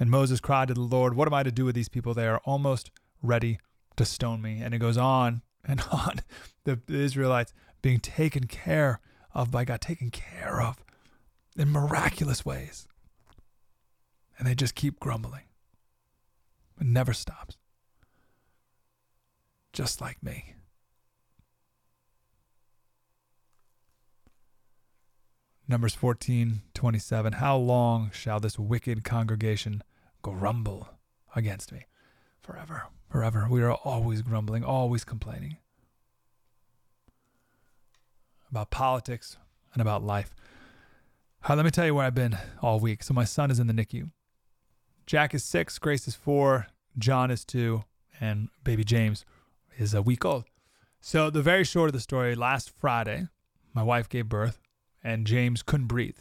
And 0.00 0.10
Moses 0.10 0.40
cried 0.40 0.68
to 0.68 0.74
the 0.74 0.80
Lord, 0.80 1.14
What 1.14 1.28
am 1.28 1.34
I 1.34 1.42
to 1.42 1.52
do 1.52 1.64
with 1.64 1.74
these 1.74 1.88
people? 1.88 2.12
They 2.12 2.26
are 2.26 2.40
almost 2.44 2.90
ready 3.22 3.58
to 3.96 4.04
stone 4.04 4.42
me. 4.42 4.60
And 4.60 4.74
it 4.74 4.78
goes 4.78 4.98
on 4.98 5.42
and 5.64 5.80
on. 5.92 6.20
The, 6.64 6.80
Israelites 6.88 7.52
being 7.82 8.00
taken 8.00 8.44
care 8.44 9.00
of 9.34 9.50
by 9.50 9.64
God, 9.64 9.80
taken 9.80 10.10
care 10.10 10.60
of 10.60 10.84
in 11.56 11.70
miraculous 11.70 12.44
ways. 12.44 12.86
And 14.38 14.46
they 14.46 14.54
just 14.54 14.74
keep 14.74 14.98
grumbling. 14.98 15.44
It 16.80 16.86
never 16.86 17.12
stops 17.12 17.56
just 19.72 20.00
like 20.00 20.22
me. 20.22 20.54
Numbers 25.68 25.94
14, 25.94 26.62
27. 26.74 27.32
How 27.34 27.56
long 27.56 28.10
shall 28.12 28.40
this 28.40 28.58
wicked 28.58 29.04
congregation 29.04 29.82
grumble 30.20 30.88
against 31.34 31.72
me? 31.72 31.86
Forever, 32.42 32.84
forever. 33.08 33.46
We 33.48 33.62
are 33.62 33.72
always 33.72 34.20
grumbling, 34.22 34.64
always 34.64 35.04
complaining 35.04 35.56
about 38.50 38.70
politics 38.70 39.38
and 39.72 39.80
about 39.80 40.02
life. 40.02 40.34
Uh, 41.48 41.56
let 41.56 41.64
me 41.64 41.72
tell 41.72 41.86
you 41.86 41.94
where 41.94 42.06
I've 42.06 42.14
been 42.14 42.38
all 42.60 42.78
week. 42.78 43.02
So, 43.02 43.12
my 43.14 43.24
son 43.24 43.50
is 43.50 43.58
in 43.58 43.66
the 43.66 43.72
NICU. 43.72 44.10
Jack 45.06 45.34
is 45.34 45.42
six, 45.42 45.76
Grace 45.80 46.06
is 46.06 46.14
four, 46.14 46.68
John 46.96 47.32
is 47.32 47.44
two, 47.44 47.82
and 48.20 48.48
baby 48.62 48.84
James 48.84 49.24
is 49.76 49.92
a 49.92 50.02
week 50.02 50.24
old. 50.24 50.44
So, 51.00 51.30
the 51.30 51.42
very 51.42 51.64
short 51.64 51.88
of 51.88 51.94
the 51.94 52.00
story 52.00 52.36
last 52.36 52.70
Friday, 52.70 53.26
my 53.74 53.82
wife 53.82 54.08
gave 54.08 54.28
birth 54.28 54.60
and 55.02 55.26
James 55.26 55.64
couldn't 55.64 55.88
breathe, 55.88 56.18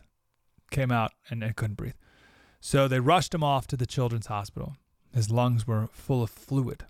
came 0.71 0.91
out 0.91 1.11
and, 1.29 1.43
and 1.43 1.55
couldn't 1.55 1.75
breathe. 1.75 1.93
So, 2.59 2.87
they 2.87 2.99
rushed 2.99 3.35
him 3.35 3.43
off 3.43 3.67
to 3.67 3.77
the 3.77 3.85
children's 3.85 4.25
hospital. 4.25 4.75
His 5.13 5.29
lungs 5.29 5.67
were 5.67 5.87
full 5.91 6.23
of 6.23 6.31
fluid. 6.31 6.85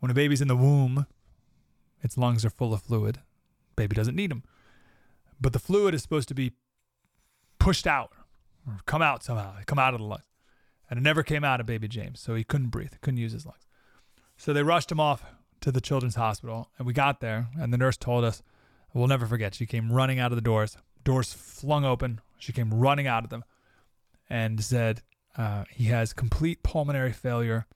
When 0.00 0.10
a 0.10 0.14
baby's 0.14 0.40
in 0.40 0.48
the 0.48 0.56
womb, 0.56 1.06
its 2.02 2.16
lungs 2.16 2.42
are 2.42 2.50
full 2.50 2.72
of 2.72 2.82
fluid. 2.82 3.18
Baby 3.76 3.96
doesn't 3.96 4.16
need 4.16 4.30
them. 4.30 4.44
But 5.44 5.52
the 5.52 5.58
fluid 5.58 5.94
is 5.94 6.00
supposed 6.00 6.28
to 6.28 6.34
be 6.34 6.52
pushed 7.58 7.86
out 7.86 8.12
or 8.66 8.78
come 8.86 9.02
out 9.02 9.22
somehow, 9.22 9.52
come 9.66 9.78
out 9.78 9.92
of 9.92 10.00
the 10.00 10.06
lungs. 10.06 10.24
And 10.88 10.98
it 10.98 11.02
never 11.02 11.22
came 11.22 11.44
out 11.44 11.60
of 11.60 11.66
baby 11.66 11.86
James, 11.86 12.18
so 12.18 12.34
he 12.34 12.44
couldn't 12.44 12.70
breathe, 12.70 12.92
couldn't 13.02 13.18
use 13.18 13.32
his 13.32 13.44
lungs. 13.44 13.66
So 14.38 14.54
they 14.54 14.62
rushed 14.62 14.90
him 14.90 14.98
off 14.98 15.22
to 15.60 15.70
the 15.70 15.82
children's 15.82 16.14
hospital, 16.14 16.70
and 16.78 16.86
we 16.86 16.94
got 16.94 17.20
there, 17.20 17.48
and 17.60 17.74
the 17.74 17.76
nurse 17.76 17.98
told 17.98 18.24
us, 18.24 18.42
we'll 18.94 19.06
never 19.06 19.26
forget, 19.26 19.54
she 19.54 19.66
came 19.66 19.92
running 19.92 20.18
out 20.18 20.32
of 20.32 20.36
the 20.36 20.42
doors, 20.42 20.78
doors 21.04 21.34
flung 21.34 21.84
open. 21.84 22.22
She 22.38 22.54
came 22.54 22.72
running 22.72 23.06
out 23.06 23.24
of 23.24 23.28
them 23.28 23.44
and 24.30 24.64
said, 24.64 25.02
uh, 25.36 25.64
he 25.70 25.84
has 25.84 26.14
complete 26.14 26.62
pulmonary 26.62 27.12
failure. 27.12 27.66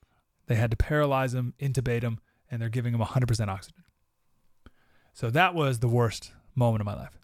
They 0.47 0.55
had 0.55 0.71
to 0.71 0.77
paralyze 0.79 1.35
him, 1.35 1.53
intubate 1.61 2.01
him, 2.01 2.21
and 2.51 2.63
they're 2.63 2.71
giving 2.71 2.95
him 2.95 3.01
100% 3.01 3.49
oxygen. 3.49 3.85
So 5.13 5.29
that 5.29 5.55
was 5.55 5.81
the 5.81 5.89
worst 5.89 6.33
moment 6.55 6.81
of 6.81 6.87
my 6.87 6.95
life. 6.95 7.19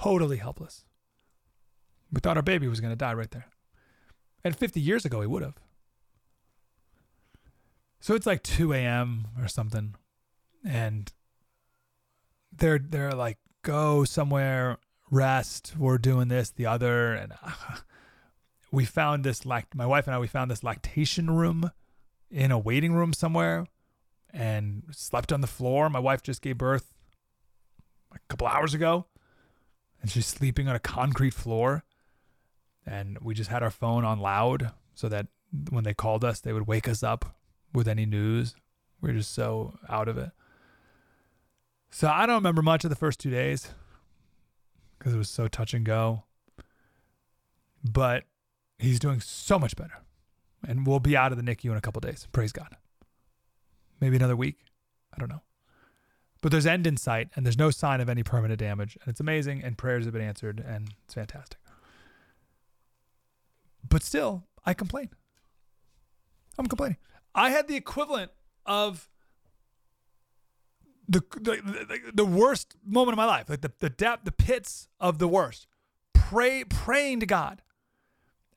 Totally 0.00 0.36
helpless. 0.36 0.84
We 2.12 2.20
thought 2.20 2.36
our 2.36 2.42
baby 2.42 2.68
was 2.68 2.80
going 2.80 2.92
to 2.92 2.96
die 2.96 3.14
right 3.14 3.30
there. 3.30 3.46
And 4.44 4.56
50 4.56 4.80
years 4.80 5.04
ago, 5.04 5.20
he 5.20 5.26
would 5.26 5.42
have. 5.42 5.56
So 8.00 8.14
it's 8.14 8.26
like 8.26 8.44
2 8.44 8.72
a.m. 8.72 9.26
or 9.40 9.48
something, 9.48 9.96
and 10.64 11.12
they're 12.56 12.78
they're 12.78 13.10
like, 13.10 13.38
go 13.62 14.04
somewhere, 14.04 14.78
rest. 15.10 15.74
We're 15.76 15.98
doing 15.98 16.28
this, 16.28 16.50
the 16.50 16.66
other, 16.66 17.12
and 17.14 17.32
uh, 17.42 17.50
we 18.70 18.84
found 18.84 19.24
this 19.24 19.44
like 19.44 19.74
my 19.74 19.84
wife 19.84 20.06
and 20.06 20.14
I 20.14 20.20
we 20.20 20.28
found 20.28 20.48
this 20.48 20.62
lactation 20.62 21.28
room 21.28 21.72
in 22.30 22.52
a 22.52 22.58
waiting 22.58 22.94
room 22.94 23.12
somewhere, 23.12 23.66
and 24.32 24.84
slept 24.92 25.32
on 25.32 25.40
the 25.40 25.48
floor. 25.48 25.90
My 25.90 25.98
wife 25.98 26.22
just 26.22 26.40
gave 26.40 26.56
birth 26.56 26.94
a 28.12 28.18
couple 28.28 28.46
hours 28.46 28.74
ago, 28.74 29.06
and 30.00 30.10
she's 30.10 30.26
sleeping 30.26 30.68
on 30.68 30.76
a 30.76 30.80
concrete 30.80 31.34
floor, 31.34 31.84
and 32.86 33.18
we 33.18 33.34
just 33.34 33.50
had 33.50 33.62
our 33.62 33.70
phone 33.70 34.04
on 34.04 34.20
loud 34.20 34.72
so 34.94 35.08
that 35.08 35.26
when 35.70 35.84
they 35.84 35.94
called 35.94 36.24
us, 36.24 36.40
they 36.40 36.52
would 36.52 36.66
wake 36.66 36.88
us 36.88 37.02
up 37.02 37.36
with 37.72 37.88
any 37.88 38.06
news. 38.06 38.54
We 39.00 39.10
are 39.10 39.14
just 39.14 39.32
so 39.32 39.78
out 39.88 40.08
of 40.08 40.18
it. 40.18 40.30
So 41.90 42.08
I 42.08 42.26
don't 42.26 42.36
remember 42.36 42.62
much 42.62 42.84
of 42.84 42.90
the 42.90 42.96
first 42.96 43.20
two 43.20 43.30
days 43.30 43.68
because 44.98 45.14
it 45.14 45.18
was 45.18 45.30
so 45.30 45.48
touch 45.48 45.74
and 45.74 45.84
go. 45.84 46.24
But 47.82 48.24
he's 48.78 48.98
doing 48.98 49.20
so 49.20 49.58
much 49.58 49.76
better. 49.76 50.02
And 50.66 50.86
we'll 50.86 51.00
be 51.00 51.16
out 51.16 51.32
of 51.32 51.38
the 51.38 51.44
NICU 51.44 51.70
in 51.70 51.76
a 51.76 51.80
couple 51.80 52.00
days. 52.00 52.26
Praise 52.32 52.52
God. 52.52 52.76
Maybe 54.00 54.16
another 54.16 54.36
week. 54.36 54.58
I 55.14 55.18
don't 55.18 55.30
know. 55.30 55.42
But 56.40 56.52
there's 56.52 56.66
end 56.66 56.86
in 56.86 56.96
sight 56.96 57.28
and 57.34 57.44
there's 57.44 57.58
no 57.58 57.70
sign 57.70 58.00
of 58.00 58.08
any 58.08 58.22
permanent 58.22 58.60
damage. 58.60 58.96
And 59.00 59.10
it's 59.10 59.20
amazing. 59.20 59.62
And 59.62 59.76
prayers 59.76 60.04
have 60.04 60.12
been 60.12 60.22
answered 60.22 60.64
and 60.64 60.90
it's 61.04 61.14
fantastic. 61.14 61.58
But 63.88 64.02
still, 64.02 64.44
I 64.64 64.74
complain. 64.74 65.10
I'm 66.58 66.66
complaining. 66.66 66.98
I 67.34 67.50
had 67.50 67.68
the 67.68 67.76
equivalent 67.76 68.30
of 68.66 69.08
the 71.08 71.22
the, 71.40 72.00
the, 72.12 72.24
worst 72.24 72.76
moment 72.84 73.14
of 73.14 73.16
my 73.16 73.24
life, 73.24 73.48
like 73.48 73.62
the, 73.62 73.72
the 73.78 73.88
depth, 73.88 74.24
the 74.24 74.32
pits 74.32 74.88
of 75.00 75.18
the 75.18 75.28
worst. 75.28 75.66
Pray, 76.12 76.64
praying 76.64 77.20
to 77.20 77.26
God. 77.26 77.62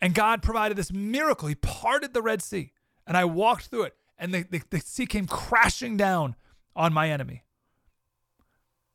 And 0.02 0.14
God 0.14 0.42
provided 0.42 0.78
this 0.78 0.92
miracle. 0.92 1.48
He 1.48 1.56
parted 1.56 2.14
the 2.14 2.22
Red 2.22 2.42
Sea. 2.42 2.74
And 3.08 3.16
I 3.16 3.24
walked 3.24 3.68
through 3.68 3.84
it. 3.84 3.96
And 4.18 4.34
the, 4.34 4.44
the, 4.44 4.62
the 4.70 4.80
sea 4.80 5.06
came 5.06 5.28
crashing 5.28 5.96
down 5.96 6.36
on 6.76 6.92
my 6.92 7.10
enemy. 7.10 7.44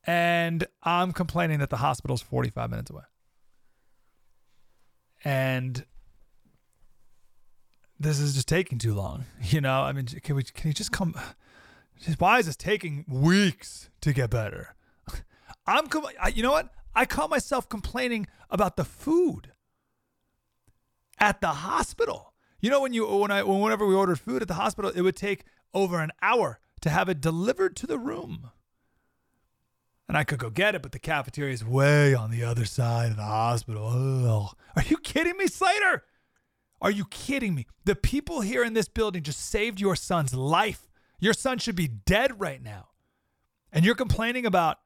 And 0.07 0.67
I'm 0.83 1.13
complaining 1.13 1.59
that 1.59 1.71
the 1.71 1.79
hospital's 1.79 2.23
45 2.23 2.71
minutes 2.71 2.91
away. 2.91 3.03
And 5.25 5.85
this 7.99 8.21
is 8.21 8.35
just 8.35 8.49
taking 8.49 8.79
too 8.79 8.95
long. 8.95 9.25
You 9.43 9.61
know, 9.61 9.83
I 9.83 9.93
mean, 9.93 10.07
can 10.07 10.37
we 10.37 10.45
can 10.45 10.69
you 10.69 10.75
just 10.75 10.93
come? 10.93 11.15
Why 12.19 12.39
is 12.39 12.47
this 12.47 12.57
taking 12.57 13.05
weeks 13.09 13.91
to 14.03 14.13
get 14.13 14.31
better? 14.31 14.75
I'm, 15.67 15.87
com, 15.87 16.07
you 16.35 16.43
know 16.43 16.53
what? 16.53 16.71
I 16.95 17.07
caught 17.07 17.31
myself 17.31 17.69
complaining 17.69 18.27
about 18.51 18.77
the 18.77 18.85
food 18.85 19.53
at 21.19 21.41
the 21.41 21.49
hospital. 21.49 22.35
You 22.61 22.71
know, 22.71 22.81
when 22.81 22.93
you 22.93 23.07
when 23.07 23.31
I 23.31 23.43
whenever 23.43 23.87
we 23.87 23.95
ordered 23.95 24.21
food 24.21 24.43
at 24.43 24.49
the 24.49 24.55
hospital, 24.55 24.91
it 24.95 25.03
would 25.03 25.17
take 25.17 25.45
over 25.75 26.01
an 26.01 26.11
hour 26.23 26.59
to 26.81 26.91
have 26.91 27.09
it 27.09 27.21
delivered 27.21 27.77
to 27.77 27.87
the 27.87 27.99
room. 27.99 28.51
And 30.09 30.17
I 30.17 30.25
could 30.25 30.39
go 30.39 30.51
get 30.51 30.75
it, 30.75 30.83
but 30.83 30.93
the 30.93 30.99
cafeteria 30.99 31.53
is 31.53 31.65
way 31.65 32.15
on 32.15 32.31
the 32.31 32.45
other 32.45 32.65
side 32.65 33.11
of 33.11 33.17
the 33.17 33.25
hospital. 33.25 33.89
Ugh. 33.89 34.57
Are 34.77 34.83
you 34.89 34.99
kidding 34.99 35.37
me, 35.37 35.49
Slater? 35.49 36.05
Are 36.81 36.91
you 36.91 37.07
kidding 37.07 37.55
me? 37.55 37.67
The 37.85 37.97
people 37.97 38.43
here 38.43 38.63
in 38.63 38.75
this 38.75 38.89
building 38.89 39.23
just 39.23 39.41
saved 39.41 39.81
your 39.81 39.97
son's 39.97 40.35
life. 40.35 40.89
Your 41.19 41.33
son 41.33 41.59
should 41.59 41.75
be 41.75 41.89
dead 41.89 42.41
right 42.41 42.63
now. 42.63 42.89
And 43.73 43.85
you're 43.85 43.95
complaining 43.95 44.47
about 44.47 44.79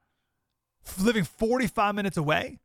living 0.99 1.23
45 1.23 1.93
minutes 1.93 2.17
away 2.17 2.59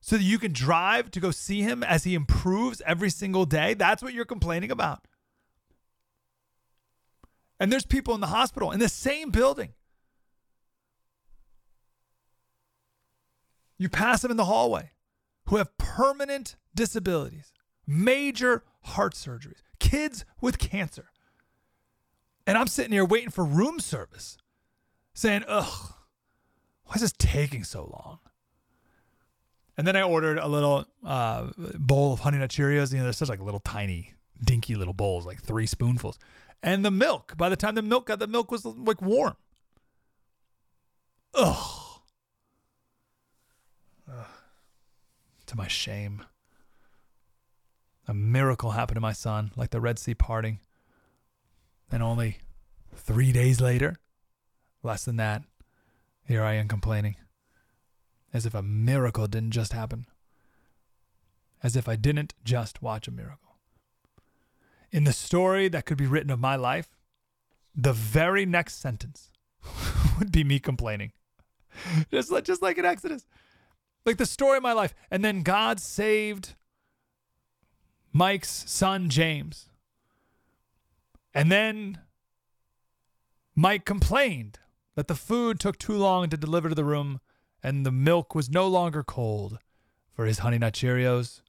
so 0.00 0.16
that 0.16 0.22
you 0.22 0.38
can 0.38 0.52
drive 0.52 1.10
to 1.12 1.20
go 1.20 1.30
see 1.30 1.62
him 1.62 1.82
as 1.82 2.04
he 2.04 2.14
improves 2.14 2.82
every 2.86 3.10
single 3.10 3.46
day? 3.46 3.74
That's 3.74 4.02
what 4.02 4.12
you're 4.12 4.24
complaining 4.24 4.70
about. 4.70 5.06
And 7.58 7.72
there's 7.72 7.86
people 7.86 8.14
in 8.14 8.20
the 8.20 8.26
hospital 8.28 8.70
in 8.70 8.80
the 8.80 8.88
same 8.88 9.30
building. 9.30 9.72
You 13.78 13.88
pass 13.88 14.22
them 14.22 14.30
in 14.30 14.36
the 14.36 14.44
hallway 14.44 14.92
who 15.46 15.56
have 15.56 15.76
permanent 15.78 16.56
disabilities, 16.74 17.52
major 17.86 18.64
heart 18.82 19.14
surgeries, 19.14 19.60
kids 19.78 20.24
with 20.40 20.58
cancer. 20.58 21.10
And 22.46 22.58
I'm 22.58 22.66
sitting 22.66 22.92
here 22.92 23.04
waiting 23.04 23.30
for 23.30 23.44
room 23.44 23.80
service, 23.80 24.36
saying, 25.14 25.44
ugh, 25.48 25.94
why 26.84 26.94
is 26.96 27.00
this 27.00 27.12
taking 27.12 27.64
so 27.64 27.82
long? 27.84 28.18
And 29.76 29.86
then 29.86 29.96
I 29.96 30.02
ordered 30.02 30.38
a 30.38 30.46
little 30.46 30.86
uh, 31.04 31.48
bowl 31.56 32.12
of 32.12 32.20
Honey 32.20 32.38
Nut 32.38 32.50
Cheerios. 32.50 32.92
You 32.92 32.98
know, 32.98 33.04
they're 33.04 33.12
such 33.12 33.28
like 33.28 33.40
little 33.40 33.60
tiny, 33.60 34.14
dinky 34.42 34.76
little 34.76 34.94
bowls, 34.94 35.26
like 35.26 35.42
three 35.42 35.66
spoonfuls. 35.66 36.18
And 36.62 36.84
the 36.84 36.90
milk, 36.90 37.36
by 37.36 37.48
the 37.48 37.56
time 37.56 37.74
the 37.74 37.82
milk 37.82 38.06
got, 38.06 38.20
the 38.20 38.26
milk 38.26 38.50
was 38.50 38.64
like 38.64 39.02
warm. 39.02 39.36
Ugh. 41.34 41.56
Ugh. 41.56 41.83
To 45.54 45.58
my 45.58 45.68
shame. 45.68 46.24
A 48.08 48.12
miracle 48.12 48.72
happened 48.72 48.96
to 48.96 49.00
my 49.00 49.12
son, 49.12 49.52
like 49.54 49.70
the 49.70 49.80
Red 49.80 50.00
Sea 50.00 50.12
parting. 50.12 50.58
And 51.92 52.02
only 52.02 52.38
three 52.92 53.30
days 53.30 53.60
later, 53.60 53.94
less 54.82 55.04
than 55.04 55.14
that, 55.18 55.44
here 56.26 56.42
I 56.42 56.54
am 56.54 56.66
complaining. 56.66 57.14
As 58.32 58.46
if 58.46 58.52
a 58.52 58.62
miracle 58.62 59.28
didn't 59.28 59.52
just 59.52 59.72
happen. 59.72 60.06
As 61.62 61.76
if 61.76 61.88
I 61.88 61.94
didn't 61.94 62.34
just 62.42 62.82
watch 62.82 63.06
a 63.06 63.12
miracle. 63.12 63.56
In 64.90 65.04
the 65.04 65.12
story 65.12 65.68
that 65.68 65.86
could 65.86 65.98
be 65.98 66.08
written 66.08 66.32
of 66.32 66.40
my 66.40 66.56
life, 66.56 66.96
the 67.76 67.92
very 67.92 68.44
next 68.44 68.80
sentence 68.80 69.30
would 70.18 70.32
be 70.32 70.42
me 70.42 70.58
complaining. 70.58 71.12
just, 72.10 72.32
like, 72.32 72.42
just 72.42 72.60
like 72.60 72.76
in 72.76 72.84
Exodus. 72.84 73.24
Like 74.04 74.18
the 74.18 74.26
story 74.26 74.58
of 74.58 74.62
my 74.62 74.72
life. 74.72 74.94
And 75.10 75.24
then 75.24 75.42
God 75.42 75.80
saved 75.80 76.54
Mike's 78.12 78.64
son, 78.66 79.08
James. 79.08 79.68
And 81.32 81.50
then 81.50 81.98
Mike 83.56 83.84
complained 83.84 84.58
that 84.94 85.08
the 85.08 85.14
food 85.14 85.58
took 85.58 85.78
too 85.78 85.96
long 85.96 86.28
to 86.30 86.36
deliver 86.36 86.68
to 86.68 86.74
the 86.74 86.84
room 86.84 87.20
and 87.62 87.84
the 87.84 87.90
milk 87.90 88.34
was 88.34 88.50
no 88.50 88.68
longer 88.68 89.02
cold 89.02 89.58
for 90.12 90.26
his 90.26 90.40
Honey 90.40 90.58
Nut 90.58 90.74
Cheerios. 90.74 91.40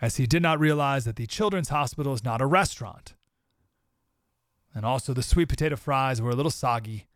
As 0.00 0.16
he 0.16 0.26
did 0.26 0.42
not 0.42 0.60
realize 0.60 1.04
that 1.04 1.16
the 1.16 1.26
Children's 1.26 1.70
Hospital 1.70 2.12
is 2.12 2.24
not 2.24 2.40
a 2.40 2.46
restaurant. 2.46 3.14
And 4.74 4.84
also, 4.84 5.14
the 5.14 5.22
sweet 5.22 5.48
potato 5.48 5.74
fries 5.76 6.20
were 6.20 6.30
a 6.30 6.34
little 6.34 6.50
soggy 6.50 7.06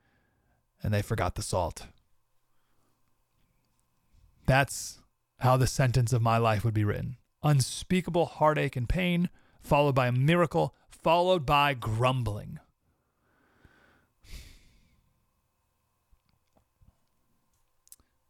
and 0.83 0.93
they 0.93 1.03
forgot 1.03 1.35
the 1.35 1.43
salt. 1.43 1.87
That's 4.51 4.99
how 5.39 5.57
the 5.57 5.69
sentence 5.69 6.13
of 6.13 6.23
my 6.23 6.37
life 6.37 6.65
would 6.65 6.75
be 6.75 6.83
written 6.83 7.19
unspeakable 7.45 8.27
heartache 8.27 8.75
and 8.75 8.89
pain, 8.89 9.29
followed 9.61 9.95
by 9.95 10.09
a 10.09 10.13
miracle, 10.13 10.75
followed 10.89 11.47
by 11.47 11.73
grumbling. 11.73 12.59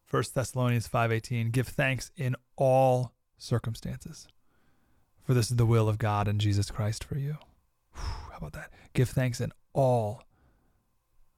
First 0.05 0.35
Thessalonians 0.35 0.87
5:18 0.87 1.53
Give 1.53 1.67
thanks 1.67 2.11
in 2.19 2.37
all 2.55 3.15
circumstances 3.39 4.29
for 5.25 5.33
this 5.33 5.51
is 5.51 5.57
the 5.57 5.65
will 5.65 5.89
of 5.89 5.97
God 5.97 6.29
and 6.29 6.39
Jesus 6.39 6.71
Christ 6.71 7.03
for 7.03 7.17
you. 7.17 7.39
How 7.95 8.37
about 8.37 8.53
that? 8.53 8.71
Give 8.93 9.09
thanks 9.09 9.41
in 9.41 9.53
all 9.73 10.25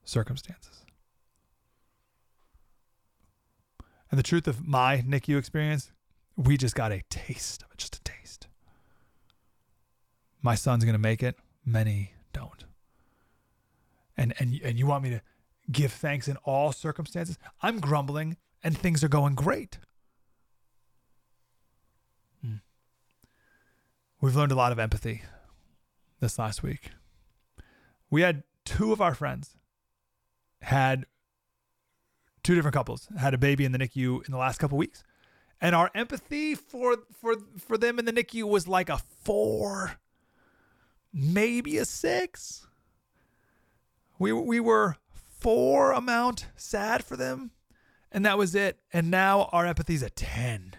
circumstances. 0.03 0.83
And 4.13 4.19
the 4.19 4.21
truth 4.23 4.47
of 4.47 4.67
my 4.67 5.01
NICU 5.01 5.39
experience, 5.39 5.91
we 6.37 6.55
just 6.55 6.75
got 6.75 6.91
a 6.91 7.01
taste 7.09 7.63
of 7.63 7.71
it, 7.71 7.79
just 7.79 7.95
a 7.95 8.01
taste. 8.03 8.47
My 10.39 10.53
son's 10.53 10.83
going 10.83 10.93
to 10.93 10.99
make 10.99 11.23
it, 11.23 11.35
many 11.65 12.13
don't. 12.31 12.63
And 14.15 14.35
and 14.37 14.61
and 14.63 14.77
you 14.77 14.85
want 14.85 15.03
me 15.03 15.09
to 15.09 15.21
give 15.71 15.91
thanks 15.91 16.27
in 16.27 16.37
all 16.43 16.71
circumstances? 16.71 17.39
I'm 17.63 17.79
grumbling 17.79 18.37
and 18.63 18.77
things 18.77 19.03
are 19.03 19.07
going 19.07 19.33
great. 19.33 19.79
Hmm. 22.45 22.57
We've 24.21 24.35
learned 24.35 24.51
a 24.51 24.55
lot 24.55 24.71
of 24.71 24.77
empathy 24.77 25.23
this 26.19 26.37
last 26.37 26.61
week. 26.61 26.91
We 28.11 28.21
had 28.21 28.43
two 28.63 28.91
of 28.91 29.01
our 29.01 29.15
friends 29.15 29.57
had 30.61 31.07
two 32.43 32.55
different 32.55 32.75
couples 32.75 33.07
had 33.17 33.33
a 33.33 33.37
baby 33.37 33.65
in 33.65 33.71
the 33.71 33.79
NICU 33.79 34.25
in 34.25 34.31
the 34.31 34.37
last 34.37 34.59
couple 34.59 34.77
weeks. 34.77 35.03
And 35.61 35.75
our 35.75 35.89
empathy 35.95 36.55
for 36.55 36.97
for 37.19 37.35
for 37.57 37.77
them 37.77 37.99
in 37.99 38.05
the 38.05 38.13
NICU 38.13 38.43
was 38.43 38.67
like 38.67 38.89
a 38.89 38.97
4, 38.97 39.93
maybe 41.13 41.77
a 41.77 41.85
6. 41.85 42.67
We 44.19 44.33
we 44.33 44.59
were 44.59 44.97
4 45.39 45.93
amount 45.93 46.47
sad 46.55 47.03
for 47.03 47.15
them 47.15 47.51
and 48.13 48.25
that 48.25 48.37
was 48.37 48.53
it. 48.53 48.79
And 48.93 49.09
now 49.09 49.49
our 49.51 49.65
empathy's 49.65 50.03
a 50.03 50.09
10. 50.09 50.75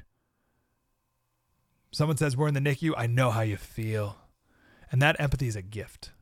Someone 1.91 2.17
says 2.17 2.37
we're 2.37 2.49
in 2.49 2.55
the 2.55 2.61
NICU. 2.61 2.95
I 2.97 3.07
know 3.07 3.31
how 3.31 3.41
you 3.41 3.57
feel. 3.57 4.17
And 4.91 5.03
that 5.03 5.17
empathy 5.19 5.49
is 5.49 5.57
a 5.57 5.63
gift. 5.63 6.13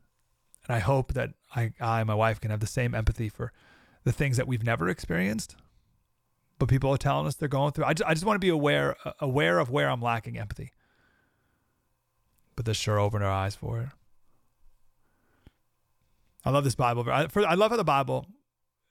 And 0.67 0.75
I 0.75 0.79
hope 0.79 1.13
that 1.13 1.31
I, 1.55 1.73
I, 1.79 2.03
my 2.03 2.15
wife, 2.15 2.41
can 2.41 2.51
have 2.51 2.59
the 2.59 2.67
same 2.67 2.95
empathy 2.95 3.29
for 3.29 3.51
the 4.03 4.11
things 4.11 4.37
that 4.37 4.47
we've 4.47 4.63
never 4.63 4.89
experienced, 4.89 5.55
but 6.59 6.69
people 6.69 6.93
are 6.93 6.97
telling 6.97 7.27
us 7.27 7.35
they're 7.35 7.47
going 7.47 7.71
through. 7.71 7.85
I 7.85 7.93
just, 7.93 8.09
I 8.09 8.13
just 8.13 8.25
want 8.25 8.35
to 8.35 8.45
be 8.45 8.49
aware, 8.49 8.95
aware 9.19 9.59
of 9.59 9.69
where 9.69 9.89
I'm 9.89 10.01
lacking 10.01 10.37
empathy. 10.37 10.71
But 12.55 12.65
this 12.65 12.77
sure 12.77 12.99
opened 12.99 13.23
our 13.23 13.31
eyes 13.31 13.55
for 13.55 13.79
it. 13.79 13.89
I 16.45 16.49
love 16.49 16.63
this 16.63 16.75
Bible. 16.75 17.09
I, 17.09 17.27
for, 17.27 17.45
I 17.45 17.53
love 17.53 17.71
how 17.71 17.77
the 17.77 17.83
Bible 17.83 18.27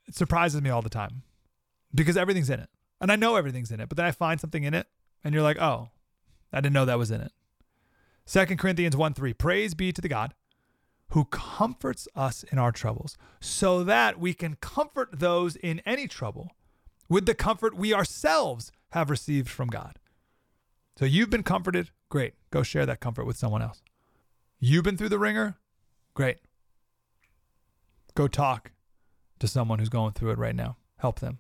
it 0.06 0.16
surprises 0.16 0.60
me 0.60 0.70
all 0.70 0.82
the 0.82 0.88
time 0.88 1.22
because 1.94 2.16
everything's 2.16 2.50
in 2.50 2.60
it. 2.60 2.70
And 3.00 3.12
I 3.12 3.16
know 3.16 3.36
everything's 3.36 3.70
in 3.70 3.80
it, 3.80 3.88
but 3.88 3.96
then 3.96 4.06
I 4.06 4.10
find 4.10 4.40
something 4.40 4.64
in 4.64 4.74
it 4.74 4.86
and 5.22 5.34
you're 5.34 5.42
like, 5.42 5.60
oh, 5.60 5.90
I 6.52 6.60
didn't 6.60 6.74
know 6.74 6.84
that 6.84 6.98
was 6.98 7.10
in 7.10 7.20
it. 7.20 7.32
2 8.26 8.56
Corinthians 8.56 8.96
1 8.96 9.14
3, 9.14 9.34
praise 9.34 9.74
be 9.74 9.92
to 9.92 10.00
the 10.00 10.08
God 10.08 10.34
who 11.12 11.26
comforts 11.26 12.08
us 12.16 12.42
in 12.44 12.58
our 12.58 12.72
troubles, 12.72 13.16
so 13.40 13.84
that 13.84 14.18
we 14.18 14.32
can 14.34 14.56
comfort 14.56 15.08
those 15.12 15.56
in 15.56 15.80
any 15.84 16.08
trouble 16.08 16.50
with 17.08 17.26
the 17.26 17.34
comfort 17.34 17.76
we 17.76 17.92
ourselves 17.92 18.72
have 18.92 19.10
received 19.10 19.48
from 19.48 19.68
God. 19.68 19.98
So 20.98 21.04
you've 21.04 21.30
been 21.30 21.42
comforted, 21.42 21.90
great. 22.08 22.34
Go 22.50 22.62
share 22.62 22.86
that 22.86 23.00
comfort 23.00 23.26
with 23.26 23.36
someone 23.36 23.62
else. 23.62 23.82
You've 24.58 24.84
been 24.84 24.96
through 24.96 25.10
the 25.10 25.18
ringer, 25.18 25.58
great. 26.14 26.38
Go 28.14 28.28
talk 28.28 28.72
to 29.38 29.48
someone 29.48 29.78
who's 29.78 29.88
going 29.88 30.12
through 30.12 30.30
it 30.30 30.38
right 30.38 30.54
now. 30.54 30.76
Help 30.96 31.20
them. 31.20 31.38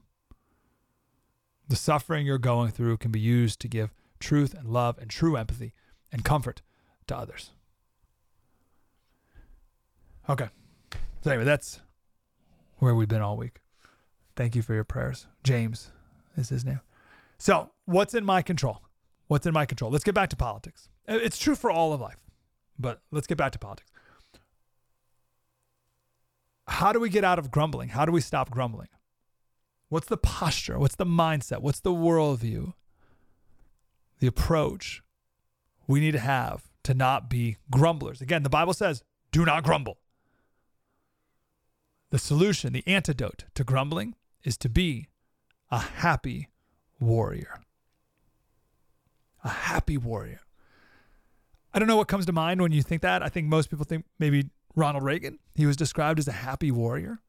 The 1.68 1.76
suffering 1.76 2.26
you're 2.26 2.38
going 2.38 2.72
through 2.72 2.98
can 2.98 3.10
be 3.10 3.20
used 3.20 3.60
to 3.60 3.68
give 3.68 3.94
truth 4.20 4.52
and 4.52 4.68
love 4.68 4.98
and 4.98 5.08
true 5.08 5.36
empathy 5.36 5.72
and 6.10 6.24
comfort 6.24 6.60
to 7.06 7.16
others. 7.16 7.52
Okay. 10.28 10.48
So, 11.22 11.30
anyway, 11.30 11.44
that's 11.44 11.80
where 12.78 12.94
we've 12.94 13.08
been 13.08 13.22
all 13.22 13.36
week. 13.36 13.60
Thank 14.36 14.56
you 14.56 14.62
for 14.62 14.74
your 14.74 14.84
prayers. 14.84 15.26
James 15.44 15.90
is 16.36 16.48
his 16.48 16.64
name. 16.64 16.80
So, 17.38 17.70
what's 17.84 18.14
in 18.14 18.24
my 18.24 18.42
control? 18.42 18.82
What's 19.26 19.46
in 19.46 19.52
my 19.52 19.66
control? 19.66 19.90
Let's 19.90 20.04
get 20.04 20.14
back 20.14 20.30
to 20.30 20.36
politics. 20.36 20.88
Uh, 21.08 21.18
it's 21.22 21.38
true 21.38 21.54
for 21.54 21.70
all 21.70 21.92
of 21.92 22.00
life, 22.00 22.18
but 22.78 23.00
let's 23.10 23.26
get 23.26 23.38
back 23.38 23.52
to 23.52 23.58
politics. 23.58 23.90
How 26.68 26.92
do 26.92 27.00
we 27.00 27.08
get 27.08 27.24
out 27.24 27.38
of 27.38 27.50
grumbling? 27.50 27.90
How 27.90 28.04
do 28.04 28.12
we 28.12 28.20
stop 28.20 28.50
grumbling? 28.50 28.88
What's 29.88 30.06
the 30.06 30.16
posture? 30.16 30.78
What's 30.78 30.96
the 30.96 31.04
mindset? 31.04 31.60
What's 31.60 31.80
the 31.80 31.90
worldview? 31.90 32.74
The 34.20 34.26
approach 34.26 35.02
we 35.86 36.00
need 36.00 36.12
to 36.12 36.20
have 36.20 36.70
to 36.84 36.94
not 36.94 37.28
be 37.28 37.58
grumblers. 37.70 38.20
Again, 38.20 38.42
the 38.42 38.48
Bible 38.48 38.72
says, 38.72 39.02
do 39.32 39.44
not 39.44 39.64
grumble. 39.64 39.98
The 42.12 42.18
solution, 42.18 42.74
the 42.74 42.86
antidote 42.86 43.44
to 43.54 43.64
grumbling 43.64 44.16
is 44.44 44.58
to 44.58 44.68
be 44.68 45.08
a 45.70 45.78
happy 45.78 46.50
warrior. 47.00 47.62
a 49.42 49.48
happy 49.48 49.96
warrior. 49.96 50.40
I 51.72 51.78
don't 51.78 51.88
know 51.88 51.96
what 51.96 52.08
comes 52.08 52.26
to 52.26 52.32
mind 52.32 52.60
when 52.60 52.70
you 52.70 52.82
think 52.82 53.00
that. 53.00 53.22
I 53.22 53.30
think 53.30 53.48
most 53.48 53.70
people 53.70 53.86
think 53.86 54.04
maybe 54.18 54.50
Ronald 54.76 55.04
Reagan. 55.04 55.38
He 55.54 55.64
was 55.64 55.74
described 55.74 56.18
as 56.18 56.28
a 56.28 56.32
happy 56.32 56.70
warrior. 56.70 57.20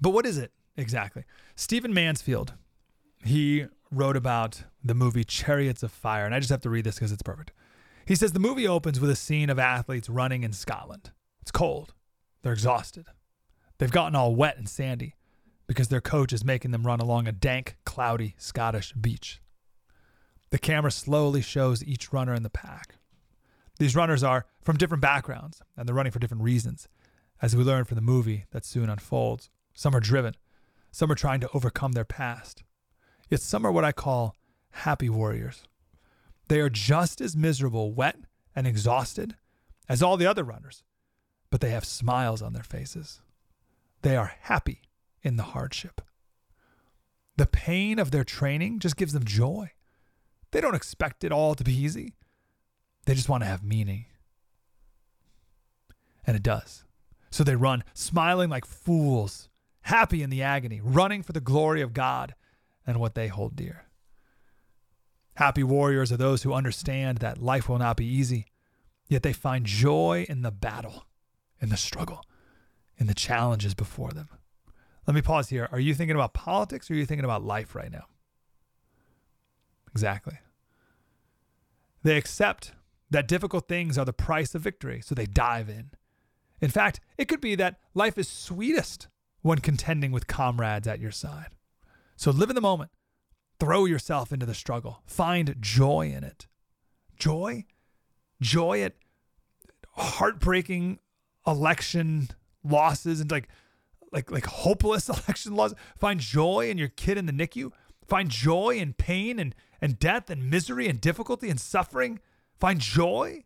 But 0.00 0.10
what 0.10 0.26
is 0.26 0.38
it 0.38 0.52
exactly? 0.76 1.24
Stephen 1.56 1.92
Mansfield, 1.92 2.54
he 3.24 3.66
wrote 3.90 4.16
about 4.16 4.62
the 4.84 4.94
movie 4.94 5.24
Chariots 5.24 5.82
of 5.82 5.90
Fire, 5.90 6.24
and 6.24 6.36
I 6.36 6.38
just 6.38 6.50
have 6.50 6.62
to 6.62 6.70
read 6.70 6.84
this 6.84 6.94
because 6.94 7.10
it's 7.10 7.22
perfect. 7.22 7.50
He 8.06 8.14
says 8.14 8.30
the 8.30 8.38
movie 8.38 8.68
opens 8.68 9.00
with 9.00 9.10
a 9.10 9.16
scene 9.16 9.50
of 9.50 9.58
athletes 9.58 10.08
running 10.08 10.44
in 10.44 10.52
Scotland. 10.52 11.10
It's 11.42 11.50
cold. 11.50 11.94
They're 12.42 12.52
exhausted. 12.52 13.06
They've 13.78 13.90
gotten 13.90 14.14
all 14.14 14.34
wet 14.34 14.56
and 14.56 14.68
sandy 14.68 15.14
because 15.66 15.88
their 15.88 16.00
coach 16.00 16.32
is 16.32 16.44
making 16.44 16.70
them 16.70 16.86
run 16.86 17.00
along 17.00 17.26
a 17.26 17.32
dank, 17.32 17.76
cloudy 17.84 18.34
Scottish 18.38 18.92
beach. 18.92 19.40
The 20.50 20.58
camera 20.58 20.90
slowly 20.90 21.40
shows 21.40 21.82
each 21.82 22.12
runner 22.12 22.34
in 22.34 22.42
the 22.42 22.50
pack. 22.50 22.96
These 23.78 23.96
runners 23.96 24.22
are 24.22 24.46
from 24.62 24.76
different 24.76 25.02
backgrounds 25.02 25.60
and 25.76 25.88
they're 25.88 25.94
running 25.94 26.12
for 26.12 26.20
different 26.20 26.44
reasons, 26.44 26.88
as 27.42 27.56
we 27.56 27.64
learn 27.64 27.84
from 27.84 27.96
the 27.96 28.00
movie 28.00 28.44
that 28.52 28.64
soon 28.64 28.88
unfolds. 28.88 29.50
Some 29.72 29.96
are 29.96 30.00
driven, 30.00 30.36
some 30.92 31.10
are 31.10 31.16
trying 31.16 31.40
to 31.40 31.50
overcome 31.52 31.92
their 31.92 32.04
past. 32.04 32.62
Yet 33.28 33.40
some 33.40 33.66
are 33.66 33.72
what 33.72 33.84
I 33.84 33.90
call 33.90 34.36
happy 34.70 35.08
warriors. 35.08 35.64
They 36.48 36.60
are 36.60 36.70
just 36.70 37.20
as 37.20 37.36
miserable, 37.36 37.92
wet, 37.92 38.16
and 38.54 38.66
exhausted 38.66 39.34
as 39.88 40.02
all 40.02 40.16
the 40.16 40.26
other 40.26 40.44
runners, 40.44 40.84
but 41.50 41.60
they 41.60 41.70
have 41.70 41.84
smiles 41.84 42.42
on 42.42 42.52
their 42.52 42.62
faces. 42.62 43.20
They 44.04 44.18
are 44.18 44.32
happy 44.42 44.82
in 45.22 45.36
the 45.36 45.44
hardship. 45.44 46.02
The 47.38 47.46
pain 47.46 47.98
of 47.98 48.10
their 48.10 48.22
training 48.22 48.80
just 48.80 48.98
gives 48.98 49.14
them 49.14 49.24
joy. 49.24 49.70
They 50.50 50.60
don't 50.60 50.74
expect 50.74 51.24
it 51.24 51.32
all 51.32 51.54
to 51.54 51.64
be 51.64 51.72
easy. 51.72 52.12
They 53.06 53.14
just 53.14 53.30
want 53.30 53.44
to 53.44 53.48
have 53.48 53.64
meaning. 53.64 54.04
And 56.26 56.36
it 56.36 56.42
does. 56.42 56.84
So 57.30 57.44
they 57.44 57.56
run, 57.56 57.82
smiling 57.94 58.50
like 58.50 58.66
fools, 58.66 59.48
happy 59.80 60.22
in 60.22 60.28
the 60.28 60.42
agony, 60.42 60.82
running 60.84 61.22
for 61.22 61.32
the 61.32 61.40
glory 61.40 61.80
of 61.80 61.94
God 61.94 62.34
and 62.86 63.00
what 63.00 63.14
they 63.14 63.28
hold 63.28 63.56
dear. 63.56 63.86
Happy 65.36 65.64
warriors 65.64 66.12
are 66.12 66.18
those 66.18 66.42
who 66.42 66.52
understand 66.52 67.18
that 67.18 67.42
life 67.42 67.70
will 67.70 67.78
not 67.78 67.96
be 67.96 68.04
easy, 68.04 68.48
yet 69.08 69.22
they 69.22 69.32
find 69.32 69.64
joy 69.64 70.26
in 70.28 70.42
the 70.42 70.52
battle, 70.52 71.06
in 71.58 71.70
the 71.70 71.78
struggle, 71.78 72.22
in 72.98 73.06
the 73.06 73.14
challenges 73.14 73.74
before 73.74 74.10
them. 74.10 74.28
Let 75.06 75.14
me 75.14 75.22
pause 75.22 75.48
here. 75.48 75.68
Are 75.70 75.80
you 75.80 75.94
thinking 75.94 76.16
about 76.16 76.34
politics 76.34 76.90
or 76.90 76.94
are 76.94 76.96
you 76.96 77.06
thinking 77.06 77.24
about 77.24 77.44
life 77.44 77.74
right 77.74 77.92
now? 77.92 78.06
Exactly. 79.90 80.38
They 82.02 82.16
accept 82.16 82.72
that 83.10 83.28
difficult 83.28 83.68
things 83.68 83.96
are 83.96 84.04
the 84.04 84.12
price 84.12 84.54
of 84.54 84.62
victory, 84.62 85.00
so 85.00 85.14
they 85.14 85.26
dive 85.26 85.68
in. 85.68 85.90
In 86.60 86.70
fact, 86.70 87.00
it 87.18 87.28
could 87.28 87.40
be 87.40 87.54
that 87.54 87.78
life 87.94 88.18
is 88.18 88.28
sweetest 88.28 89.08
when 89.42 89.58
contending 89.58 90.10
with 90.10 90.26
comrades 90.26 90.88
at 90.88 91.00
your 91.00 91.10
side. 91.10 91.48
So 92.16 92.30
live 92.30 92.50
in 92.50 92.54
the 92.54 92.60
moment. 92.60 92.90
Throw 93.60 93.84
yourself 93.84 94.32
into 94.32 94.46
the 94.46 94.54
struggle. 94.54 95.02
Find 95.06 95.56
joy 95.60 96.12
in 96.14 96.24
it. 96.24 96.46
Joy? 97.16 97.66
Joy 98.40 98.82
at 98.82 98.94
heartbreaking 99.92 100.98
election 101.46 102.30
losses 102.64 103.20
and 103.20 103.30
like 103.30 103.48
like 104.12 104.30
like 104.30 104.46
hopeless 104.46 105.08
election 105.26 105.54
laws. 105.54 105.74
Find 105.98 106.20
joy 106.20 106.70
in 106.70 106.78
your 106.78 106.88
kid 106.88 107.18
in 107.18 107.26
the 107.26 107.32
NICU. 107.32 107.72
Find 108.06 108.28
joy 108.28 108.76
in 108.76 108.92
pain 108.92 109.38
and, 109.38 109.54
and 109.80 109.98
death 109.98 110.28
and 110.30 110.50
misery 110.50 110.88
and 110.88 111.00
difficulty 111.00 111.48
and 111.48 111.60
suffering. 111.60 112.20
Find 112.58 112.80
joy. 112.80 113.44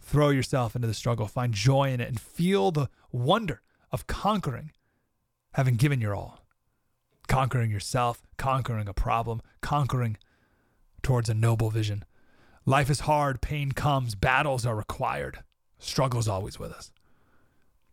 Throw 0.00 0.30
yourself 0.30 0.74
into 0.74 0.88
the 0.88 0.94
struggle. 0.94 1.26
Find 1.26 1.52
joy 1.52 1.90
in 1.90 2.00
it 2.00 2.08
and 2.08 2.20
feel 2.20 2.70
the 2.70 2.88
wonder 3.10 3.62
of 3.90 4.06
conquering, 4.06 4.72
having 5.54 5.74
given 5.74 6.00
your 6.00 6.14
all. 6.14 6.46
Conquering 7.26 7.70
yourself, 7.70 8.22
conquering 8.38 8.88
a 8.88 8.94
problem, 8.94 9.42
conquering 9.60 10.16
towards 11.02 11.28
a 11.28 11.34
noble 11.34 11.70
vision. 11.70 12.04
Life 12.64 12.88
is 12.88 13.00
hard, 13.00 13.40
pain 13.42 13.72
comes, 13.72 14.14
battles 14.14 14.64
are 14.64 14.76
required. 14.76 15.40
Struggle's 15.78 16.28
always 16.28 16.58
with 16.58 16.72
us. 16.72 16.90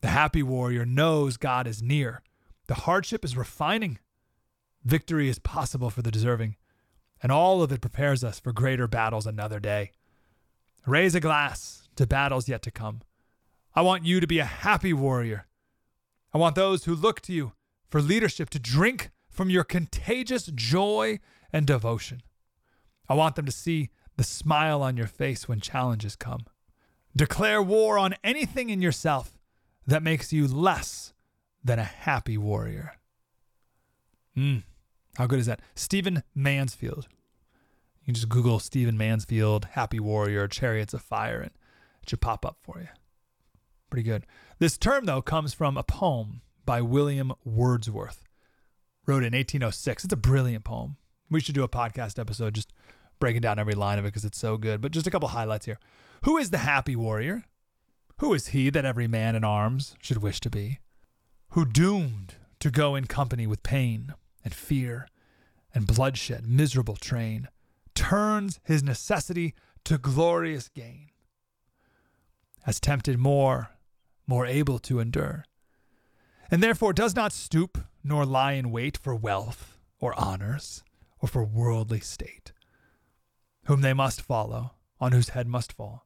The 0.02 0.08
happy 0.08 0.44
warrior 0.44 0.86
knows 0.86 1.38
God 1.38 1.68
is 1.68 1.82
near. 1.82 2.22
The 2.68 2.76
hardship 2.76 3.24
is 3.24 3.38
refining. 3.38 4.00
Victory 4.84 5.30
is 5.30 5.40
possible 5.40 5.90
for 5.90 6.02
the 6.02 6.12
deserving. 6.12 6.56
And 7.22 7.32
all 7.32 7.64
of 7.64 7.72
it 7.72 7.82
prepares 7.82 8.24
us 8.24 8.40
for 8.40 8.52
greater 8.52 8.88
battles 8.88 9.26
another 9.26 9.60
day. 9.60 9.92
Raise 10.86 11.16
a 11.16 11.20
glass 11.20 11.90
to 11.96 12.06
battles 12.06 12.48
yet 12.48 12.62
to 12.64 12.72
come. 12.72 13.02
I 13.74 13.82
want 13.82 14.06
you 14.06 14.20
to 14.20 14.28
be 14.28 14.40
a 14.40 14.46
happy 14.46 14.94
warrior. 14.94 15.48
I 16.34 16.38
want 16.38 16.56
those 16.56 16.86
who 16.86 16.96
look 16.96 17.22
to 17.22 17.34
you 17.34 17.54
for 17.90 18.02
leadership 18.02 18.50
to 18.52 18.60
drink 18.60 19.10
from 19.30 19.50
your 19.50 19.64
contagious 19.64 20.46
joy 20.48 21.20
and 21.52 21.66
devotion. 21.66 22.22
I 23.10 23.16
want 23.16 23.36
them 23.36 23.46
to 23.46 23.52
see 23.52 23.90
the 24.18 24.24
smile 24.24 24.82
on 24.82 24.98
your 24.98 25.08
face 25.08 25.48
when 25.48 25.60
challenges 25.60 26.16
come. 26.16 26.46
Declare 27.16 27.62
war 27.62 27.98
on 27.98 28.16
anything 28.24 28.70
in 28.70 28.82
yourself 28.82 29.38
that 29.88 30.04
makes 30.04 30.34
you 30.34 30.48
less 30.48 31.14
than 31.64 31.80
a 31.80 31.84
happy 31.84 32.38
warrior. 32.38 32.98
Hmm. 34.36 34.60
How 35.18 35.28
good 35.28 35.40
is 35.40 35.46
that? 35.46 35.62
Stephen 35.76 36.24
Mansfield. 36.34 37.08
You 38.02 38.08
can 38.08 38.16
just 38.16 38.30
Google 38.30 38.60
Stephen 38.60 38.98
Mansfield, 38.98 39.66
Happy 39.72 40.00
Warrior, 40.00 40.48
Chariots 40.48 40.94
of 40.94 41.02
Fire, 41.02 41.40
and 41.40 41.52
it 42.04 42.10
should 42.10 42.22
pop 42.22 42.46
up 42.46 42.58
for 42.62 42.80
you. 42.80 42.90
Pretty 43.90 44.04
good. 44.04 44.28
This 44.60 44.78
term, 44.78 45.06
though, 45.06 45.24
comes 45.24 45.56
from 45.56 45.76
a 45.76 45.84
poem 45.84 46.42
by 46.66 46.82
William 46.82 47.34
Wordsworth. 47.44 48.24
Wrote 49.08 49.24
in 49.24 49.34
1806. 49.34 50.04
It's 50.04 50.14
a 50.14 50.18
brilliant 50.18 50.66
poem. 50.66 50.98
We 51.32 51.40
should 51.40 51.56
do 51.56 51.64
a 51.64 51.70
podcast 51.70 52.20
episode 52.20 52.54
just 52.56 52.74
breaking 53.20 53.42
down 53.42 53.60
every 53.60 53.76
line 53.76 54.00
of 54.00 54.06
it 54.06 54.10
because 54.10 54.26
it's 54.26 54.40
so 54.40 54.58
good. 54.58 54.82
But 54.82 54.92
just 54.92 55.08
a 55.08 55.12
couple 55.12 55.30
highlights 55.30 55.66
here. 55.66 55.80
Who 56.24 56.38
is 56.38 56.50
the 56.50 56.60
happy 56.60 56.96
warrior? 56.96 57.44
Who 58.20 58.34
is 58.34 58.48
he 58.48 58.70
that 58.70 58.86
every 58.86 59.08
man 59.08 59.36
in 59.36 59.44
arms 59.44 59.96
should 60.02 60.22
wish 60.22 60.40
to 60.42 60.50
be? 60.50 60.80
Who 61.50 61.66
doomed 61.66 62.36
to 62.60 62.72
go 62.72 62.96
in 62.96 63.06
company 63.06 63.46
with 63.46 63.64
pain 63.64 64.14
and 64.44 64.54
fear 64.54 65.08
and 65.74 65.86
bloodshed, 65.86 66.48
miserable 66.48 66.96
train, 66.96 67.50
turns 67.94 68.60
his 68.64 68.82
necessity 68.82 69.54
to 69.84 69.98
glorious 69.98 70.70
gain, 70.70 71.10
has 72.64 72.80
tempted 72.80 73.20
more, 73.20 73.72
more 74.26 74.46
able 74.46 74.80
to 74.80 75.00
endure, 75.00 75.46
and 76.50 76.64
therefore 76.64 76.94
does 76.94 77.16
not 77.16 77.34
stoop 77.34 77.78
nor 78.04 78.26
lie 78.26 78.54
in 78.54 78.72
wait 78.72 78.98
for 78.98 79.16
wealth 79.16 79.78
or 80.00 80.18
honors 80.20 80.84
or 81.20 81.28
for 81.28 81.44
worldly 81.44 82.00
state, 82.00 82.52
whom 83.66 83.82
they 83.82 83.94
must 83.94 84.22
follow, 84.22 84.72
on 85.00 85.12
whose 85.12 85.30
head 85.30 85.48
must 85.48 85.74
fall 85.74 86.06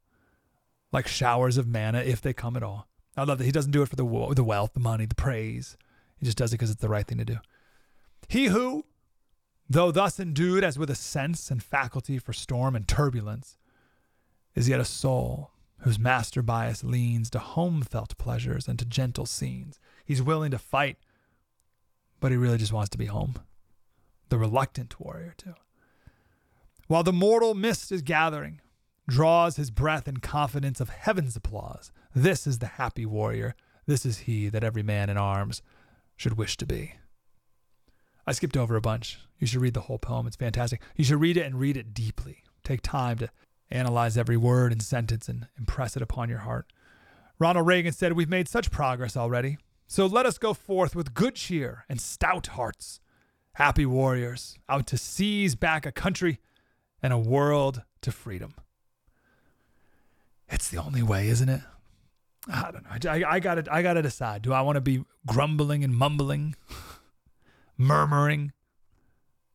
like 0.92 1.08
showers 1.08 1.58
of 1.58 1.68
manna 1.68 2.00
if 2.00 2.22
they 2.22 2.34
come 2.34 2.56
at 2.56 2.64
all. 2.64 2.88
I 3.16 3.24
love 3.24 3.38
that 3.38 3.46
he 3.46 3.52
doesn't 3.52 3.72
do 3.72 3.82
it 3.82 3.90
for 3.90 3.96
the 3.96 4.34
the 4.36 4.44
wealth, 4.44 4.74
the 4.74 4.80
money, 4.80 5.06
the 5.06 5.16
praise. 5.16 5.78
He 6.18 6.26
just 6.26 6.38
does 6.38 6.52
it 6.52 6.58
because 6.58 6.72
it's 6.72 6.82
the 6.82 6.90
right 6.90 7.06
thing 7.06 7.18
to 7.18 7.26
do. 7.26 7.38
He 8.28 8.46
who, 8.46 8.86
though 9.70 9.92
thus 9.92 10.20
endued 10.20 10.64
as 10.64 10.78
with 10.78 10.90
a 10.90 10.96
sense 10.96 11.52
and 11.52 11.62
faculty 11.62 12.18
for 12.18 12.34
storm 12.34 12.76
and 12.76 12.88
turbulence, 12.88 13.58
is 14.56 14.70
yet 14.70 14.80
a 14.80 14.86
soul 14.86 15.52
whose 15.80 16.00
master 16.00 16.42
bias 16.42 16.84
leans 16.84 17.30
to 17.30 17.40
home 17.40 17.82
felt 17.82 18.18
pleasures 18.18 18.68
and 18.68 18.78
to 18.80 18.86
gentle 18.86 19.26
scenes. 19.26 19.80
He's 20.06 20.22
willing 20.22 20.52
to 20.52 20.58
fight, 20.58 20.98
but 22.20 22.32
he 22.32 22.38
really 22.38 22.58
just 22.58 22.74
wants 22.74 22.90
to 22.90 22.98
be 22.98 23.06
home. 23.06 23.36
The 24.30 24.38
reluctant 24.38 25.00
warrior, 25.00 25.34
too. 25.38 25.56
While 26.90 27.04
the 27.04 27.14
mortal 27.14 27.54
mist 27.54 27.92
is 27.92 28.02
gathering, 28.02 28.62
draws 29.08 29.58
his 29.58 29.70
breath 29.70 30.08
in 30.08 30.18
confidence 30.18 30.82
of 30.82 30.90
heaven's 30.90 31.36
applause. 31.36 31.92
This 32.16 32.48
is 32.48 32.58
the 32.58 32.66
happy 32.66 33.06
warrior. 33.06 33.54
This 33.86 34.08
is 34.08 34.20
he 34.20 34.50
that 34.50 34.64
every 34.64 34.82
man 34.82 35.08
in 35.08 35.16
arms 35.16 35.62
should 36.18 36.36
wish 36.36 36.58
to 36.58 36.66
be. 36.66 36.96
I 38.26 38.32
skipped 38.32 38.58
over 38.58 38.76
a 38.76 38.82
bunch. 38.82 39.20
You 39.38 39.46
should 39.46 39.62
read 39.62 39.76
the 39.76 39.82
whole 39.82 40.00
poem. 40.00 40.26
It's 40.26 40.36
fantastic. 40.36 40.82
You 40.96 41.04
should 41.04 41.22
read 41.22 41.38
it 41.38 41.46
and 41.46 41.60
read 41.60 41.78
it 41.78 41.94
deeply. 41.94 42.42
Take 42.64 42.82
time 42.82 43.20
to 43.20 43.30
analyze 43.70 44.18
every 44.18 44.38
word 44.38 44.72
and 44.72 44.82
sentence 44.82 45.30
and 45.30 45.48
impress 45.60 45.96
it 45.96 46.02
upon 46.02 46.28
your 46.28 46.40
heart. 46.40 46.74
Ronald 47.38 47.68
Reagan 47.68 47.94
said, 47.94 48.14
We've 48.14 48.28
made 48.28 48.48
such 48.48 48.72
progress 48.72 49.16
already. 49.16 49.60
So 49.86 50.08
let 50.08 50.26
us 50.26 50.40
go 50.40 50.56
forth 50.56 50.96
with 50.96 51.14
good 51.14 51.36
cheer 51.36 51.86
and 51.88 52.02
stout 52.02 52.48
hearts, 52.48 53.00
happy 53.54 53.86
warriors, 53.86 54.58
out 54.68 54.88
to 54.88 54.98
seize 54.98 55.54
back 55.54 55.86
a 55.86 55.92
country 55.92 56.40
and 57.02 57.14
a 57.14 57.18
world 57.18 57.84
to 58.02 58.12
freedom. 58.12 58.56
It's 60.50 60.70
the 60.70 60.78
only 60.78 61.04
way, 61.04 61.28
isn't 61.30 61.50
it? 61.50 61.62
I 62.52 62.72
don't 62.72 62.84
know. 62.84 63.12
I, 63.12 63.36
I 63.36 63.40
got 63.40 63.56
to 63.56 63.74
I 63.74 63.82
got 63.82 63.94
to 63.94 64.02
decide. 64.02 64.42
Do 64.42 64.54
I 64.54 64.62
want 64.62 64.78
to 64.78 64.82
be 64.82 65.04
grumbling 65.28 65.84
and 65.84 65.96
mumbling, 65.96 66.56
murmuring, 67.78 68.54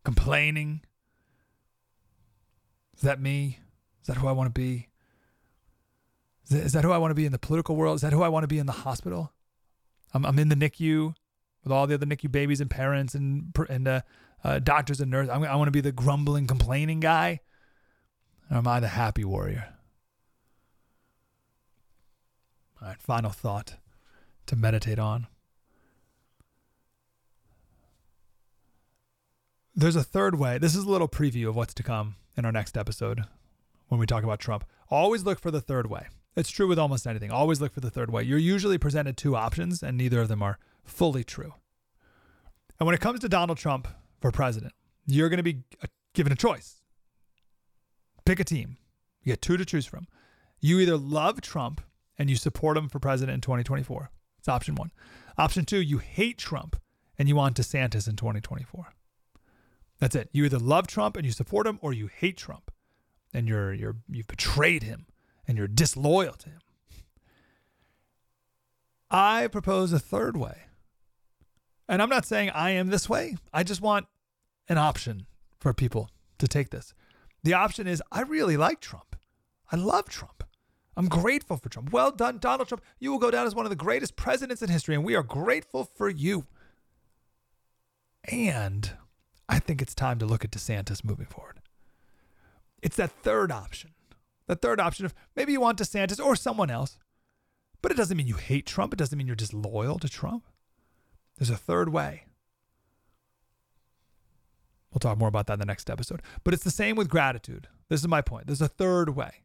complaining, 0.04 0.82
Is 2.96 3.02
that 3.02 3.20
me? 3.20 3.58
Is 4.02 4.06
that 4.06 4.18
who 4.18 4.28
I 4.28 4.32
want 4.32 4.54
to 4.54 4.60
be? 4.60 4.88
Is 6.44 6.50
that, 6.50 6.62
is 6.64 6.72
that 6.74 6.84
who 6.84 6.92
I 6.92 6.98
want 6.98 7.10
to 7.10 7.14
be 7.14 7.26
in 7.26 7.32
the 7.32 7.38
political 7.38 7.74
world? 7.74 7.96
Is 7.96 8.02
that 8.02 8.12
who 8.12 8.22
I 8.22 8.28
want 8.28 8.44
to 8.44 8.48
be 8.48 8.58
in 8.58 8.66
the 8.66 8.72
hospital? 8.72 9.32
I'm, 10.12 10.24
I'm 10.26 10.38
in 10.38 10.50
the 10.50 10.54
NICU 10.54 11.14
with 11.64 11.72
all 11.72 11.86
the 11.86 11.94
other 11.94 12.06
NICU 12.06 12.30
babies 12.30 12.60
and 12.60 12.70
parents 12.70 13.14
and 13.14 13.54
and 13.68 13.88
uh, 13.88 14.00
uh, 14.44 14.58
doctors 14.58 15.00
and 15.00 15.10
nurses. 15.10 15.30
I'm, 15.30 15.42
I 15.42 15.56
want 15.56 15.68
to 15.68 15.72
be 15.72 15.80
the 15.80 15.92
grumbling, 15.92 16.46
complaining 16.46 17.00
guy. 17.00 17.40
Or 18.50 18.58
am 18.58 18.68
I 18.68 18.78
the 18.80 18.88
happy 18.88 19.24
warrior? 19.24 19.74
All 22.80 22.88
right, 22.88 23.00
final 23.00 23.30
thought 23.30 23.76
to 24.46 24.56
meditate 24.56 24.98
on. 24.98 25.26
There's 29.74 29.96
a 29.96 30.04
third 30.04 30.38
way. 30.38 30.58
This 30.58 30.76
is 30.76 30.84
a 30.84 30.90
little 30.90 31.08
preview 31.08 31.48
of 31.48 31.56
what's 31.56 31.74
to 31.74 31.82
come 31.82 32.16
in 32.36 32.44
our 32.44 32.52
next 32.52 32.76
episode 32.76 33.22
when 33.88 33.98
we 33.98 34.06
talk 34.06 34.22
about 34.22 34.38
Trump. 34.38 34.64
Always 34.90 35.24
look 35.24 35.40
for 35.40 35.50
the 35.50 35.60
third 35.60 35.88
way. 35.88 36.06
It's 36.36 36.50
true 36.50 36.68
with 36.68 36.78
almost 36.78 37.06
anything. 37.06 37.30
Always 37.30 37.60
look 37.60 37.72
for 37.72 37.80
the 37.80 37.90
third 37.90 38.10
way. 38.10 38.22
You're 38.22 38.38
usually 38.38 38.78
presented 38.78 39.16
two 39.16 39.34
options, 39.34 39.82
and 39.82 39.96
neither 39.96 40.20
of 40.20 40.28
them 40.28 40.42
are 40.42 40.58
fully 40.84 41.24
true. 41.24 41.54
And 42.78 42.86
when 42.86 42.94
it 42.94 43.00
comes 43.00 43.20
to 43.20 43.28
Donald 43.28 43.58
Trump 43.58 43.88
for 44.24 44.32
president, 44.32 44.72
you're 45.04 45.28
going 45.28 45.36
to 45.36 45.42
be 45.42 45.64
uh, 45.82 45.86
given 46.14 46.32
a 46.32 46.36
choice. 46.36 46.80
Pick 48.24 48.40
a 48.40 48.44
team. 48.44 48.78
You 49.22 49.32
get 49.32 49.42
two 49.42 49.58
to 49.58 49.66
choose 49.66 49.84
from. 49.84 50.06
You 50.62 50.80
either 50.80 50.96
love 50.96 51.42
Trump 51.42 51.82
and 52.18 52.30
you 52.30 52.36
support 52.36 52.78
him 52.78 52.88
for 52.88 52.98
president 52.98 53.34
in 53.34 53.40
2024. 53.42 54.10
It's 54.38 54.48
option 54.48 54.76
one. 54.76 54.92
Option 55.36 55.66
two, 55.66 55.82
you 55.82 55.98
hate 55.98 56.38
Trump 56.38 56.80
and 57.18 57.28
you 57.28 57.36
want 57.36 57.58
DeSantis 57.58 58.08
in 58.08 58.16
2024. 58.16 58.94
That's 60.00 60.16
it. 60.16 60.30
You 60.32 60.46
either 60.46 60.58
love 60.58 60.86
Trump 60.86 61.18
and 61.18 61.26
you 61.26 61.32
support 61.32 61.66
him, 61.66 61.78
or 61.82 61.92
you 61.92 62.06
hate 62.06 62.38
Trump 62.38 62.70
and 63.34 63.46
you're 63.46 63.74
you're 63.74 63.96
you've 64.08 64.26
betrayed 64.26 64.84
him 64.84 65.04
and 65.46 65.58
you're 65.58 65.68
disloyal 65.68 66.32
to 66.32 66.48
him. 66.48 66.60
I 69.10 69.48
propose 69.48 69.92
a 69.92 69.98
third 69.98 70.34
way. 70.34 70.62
And 71.86 72.00
I'm 72.00 72.08
not 72.08 72.24
saying 72.24 72.48
I 72.50 72.70
am 72.70 72.88
this 72.88 73.06
way. 73.06 73.36
I 73.52 73.62
just 73.62 73.82
want 73.82 74.06
an 74.68 74.78
option 74.78 75.26
for 75.60 75.72
people 75.72 76.10
to 76.38 76.48
take 76.48 76.70
this. 76.70 76.94
The 77.42 77.54
option 77.54 77.86
is 77.86 78.02
I 78.10 78.22
really 78.22 78.56
like 78.56 78.80
Trump. 78.80 79.16
I 79.70 79.76
love 79.76 80.08
Trump. 80.08 80.44
I'm 80.96 81.08
grateful 81.08 81.56
for 81.56 81.68
Trump. 81.68 81.92
Well 81.92 82.10
done, 82.10 82.38
Donald 82.38 82.68
Trump. 82.68 82.82
You 82.98 83.10
will 83.10 83.18
go 83.18 83.30
down 83.30 83.46
as 83.46 83.54
one 83.54 83.66
of 83.66 83.70
the 83.70 83.76
greatest 83.76 84.16
presidents 84.16 84.62
in 84.62 84.70
history, 84.70 84.94
and 84.94 85.04
we 85.04 85.16
are 85.16 85.22
grateful 85.22 85.84
for 85.84 86.08
you. 86.08 86.46
And 88.30 88.92
I 89.48 89.58
think 89.58 89.82
it's 89.82 89.94
time 89.94 90.18
to 90.20 90.26
look 90.26 90.44
at 90.44 90.52
DeSantis 90.52 91.04
moving 91.04 91.26
forward. 91.26 91.60
It's 92.80 92.96
that 92.96 93.10
third 93.10 93.50
option. 93.50 93.90
The 94.46 94.56
third 94.56 94.78
option 94.78 95.04
of 95.04 95.14
maybe 95.34 95.52
you 95.52 95.60
want 95.60 95.78
DeSantis 95.78 96.24
or 96.24 96.36
someone 96.36 96.70
else, 96.70 96.98
but 97.82 97.90
it 97.90 97.96
doesn't 97.96 98.16
mean 98.16 98.26
you 98.26 98.36
hate 98.36 98.66
Trump. 98.66 98.92
It 98.92 98.98
doesn't 98.98 99.16
mean 99.16 99.26
you're 99.26 99.36
disloyal 99.36 99.98
to 99.98 100.08
Trump. 100.08 100.44
There's 101.36 101.50
a 101.50 101.56
third 101.56 101.88
way. 101.88 102.26
We'll 104.94 105.00
talk 105.00 105.18
more 105.18 105.28
about 105.28 105.48
that 105.48 105.54
in 105.54 105.58
the 105.58 105.66
next 105.66 105.90
episode. 105.90 106.22
But 106.44 106.54
it's 106.54 106.62
the 106.62 106.70
same 106.70 106.94
with 106.94 107.08
gratitude. 107.08 107.66
This 107.88 108.00
is 108.00 108.06
my 108.06 108.22
point. 108.22 108.46
There's 108.46 108.62
a 108.62 108.68
third 108.68 109.10
way. 109.10 109.42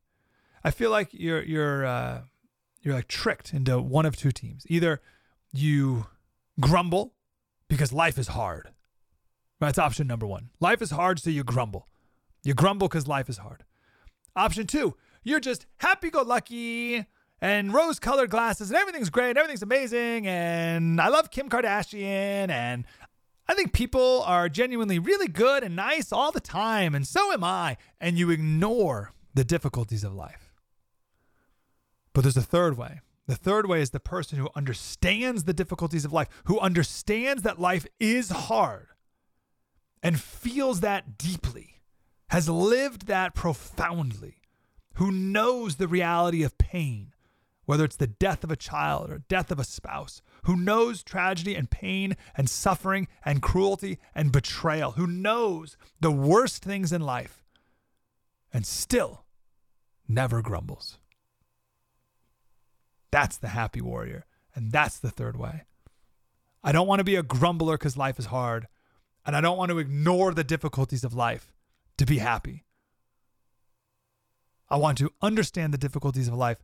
I 0.63 0.69
feel 0.69 0.91
like 0.91 1.09
you're 1.11 1.41
you're 1.41 1.85
uh, 1.85 2.21
you're 2.81 2.93
like 2.93 3.07
tricked 3.07 3.53
into 3.53 3.79
one 3.79 4.05
of 4.05 4.15
two 4.15 4.31
teams. 4.31 4.65
Either 4.69 5.01
you 5.51 6.05
grumble 6.59 7.15
because 7.67 7.91
life 7.91 8.19
is 8.19 8.29
hard. 8.29 8.69
That's 9.59 9.79
option 9.79 10.05
number 10.05 10.27
one. 10.27 10.51
Life 10.59 10.81
is 10.83 10.91
hard, 10.91 11.19
so 11.19 11.31
you 11.31 11.43
grumble. 11.43 11.87
You 12.43 12.53
grumble 12.53 12.87
because 12.87 13.07
life 13.07 13.27
is 13.27 13.39
hard. 13.39 13.63
Option 14.35 14.67
two, 14.67 14.95
you're 15.23 15.39
just 15.39 15.65
happy 15.77 16.11
go 16.11 16.21
lucky 16.21 17.05
and 17.41 17.73
rose 17.73 17.99
colored 17.99 18.29
glasses 18.29 18.69
and 18.69 18.77
everything's 18.77 19.09
great, 19.09 19.29
and 19.29 19.37
everything's 19.37 19.63
amazing, 19.63 20.27
and 20.27 21.01
I 21.01 21.07
love 21.07 21.31
Kim 21.31 21.49
Kardashian, 21.49 22.49
and 22.49 22.85
I 23.49 23.55
think 23.55 23.73
people 23.73 24.21
are 24.27 24.47
genuinely 24.47 24.99
really 24.99 25.27
good 25.27 25.63
and 25.63 25.75
nice 25.75 26.11
all 26.11 26.31
the 26.31 26.39
time, 26.39 26.93
and 26.93 27.07
so 27.07 27.33
am 27.33 27.43
I. 27.43 27.77
And 27.99 28.15
you 28.15 28.29
ignore 28.29 29.11
the 29.33 29.43
difficulties 29.43 30.03
of 30.03 30.13
life. 30.13 30.53
But 32.13 32.21
there's 32.21 32.37
a 32.37 32.43
third 32.43 32.77
way. 32.77 32.99
The 33.25 33.35
third 33.35 33.67
way 33.67 33.81
is 33.81 33.89
the 33.89 33.99
person 33.99 34.37
who 34.37 34.49
understands 34.55 35.45
the 35.45 35.53
difficulties 35.53 36.05
of 36.05 36.13
life, 36.13 36.27
who 36.43 36.59
understands 36.59 37.41
that 37.41 37.59
life 37.59 37.87
is 37.99 38.29
hard 38.29 38.89
and 40.03 40.21
feels 40.21 40.81
that 40.81 41.17
deeply, 41.17 41.81
has 42.29 42.47
lived 42.47 43.07
that 43.07 43.33
profoundly, 43.33 44.43
who 44.93 45.11
knows 45.11 45.77
the 45.77 45.87
reality 45.87 46.43
of 46.43 46.59
pain, 46.59 47.13
whether 47.65 47.83
it's 47.83 47.95
the 47.95 48.05
death 48.05 48.43
of 48.43 48.51
a 48.51 48.55
child 48.55 49.09
or 49.09 49.23
death 49.27 49.49
of 49.49 49.59
a 49.59 49.63
spouse, 49.63 50.21
who 50.43 50.55
knows 50.55 51.03
tragedy 51.03 51.55
and 51.55 51.69
pain 51.69 52.15
and 52.35 52.49
suffering 52.49 53.07
and 53.23 53.41
cruelty 53.41 53.99
and 54.15 54.31
betrayal, 54.31 54.91
who 54.91 55.07
knows 55.07 55.77
the 55.99 56.11
worst 56.11 56.63
things 56.63 56.91
in 56.91 57.01
life 57.01 57.43
and 58.53 58.65
still 58.65 59.25
never 60.07 60.41
grumbles. 60.41 60.97
That's 63.11 63.37
the 63.37 63.49
happy 63.49 63.81
warrior, 63.81 64.25
and 64.53 64.71
that's 64.71 64.99
the 64.99 65.11
third 65.11 65.37
way. 65.37 65.63
I 66.63 66.71
don't 66.71 66.87
want 66.87 66.99
to 66.99 67.05
be 67.05 67.15
a 67.15 67.23
grumbler 67.23 67.77
because 67.77 67.97
life 67.97 68.19
is 68.19 68.27
hard, 68.27 68.67
and 69.25 69.35
I 69.35 69.41
don't 69.41 69.57
want 69.57 69.71
to 69.71 69.79
ignore 69.79 70.33
the 70.33 70.43
difficulties 70.43 71.03
of 71.03 71.13
life 71.13 71.53
to 71.97 72.05
be 72.05 72.19
happy. 72.19 72.65
I 74.69 74.77
want 74.77 74.99
to 74.99 75.11
understand 75.21 75.73
the 75.73 75.79
difficulties 75.79 76.27
of 76.27 76.35
life 76.35 76.63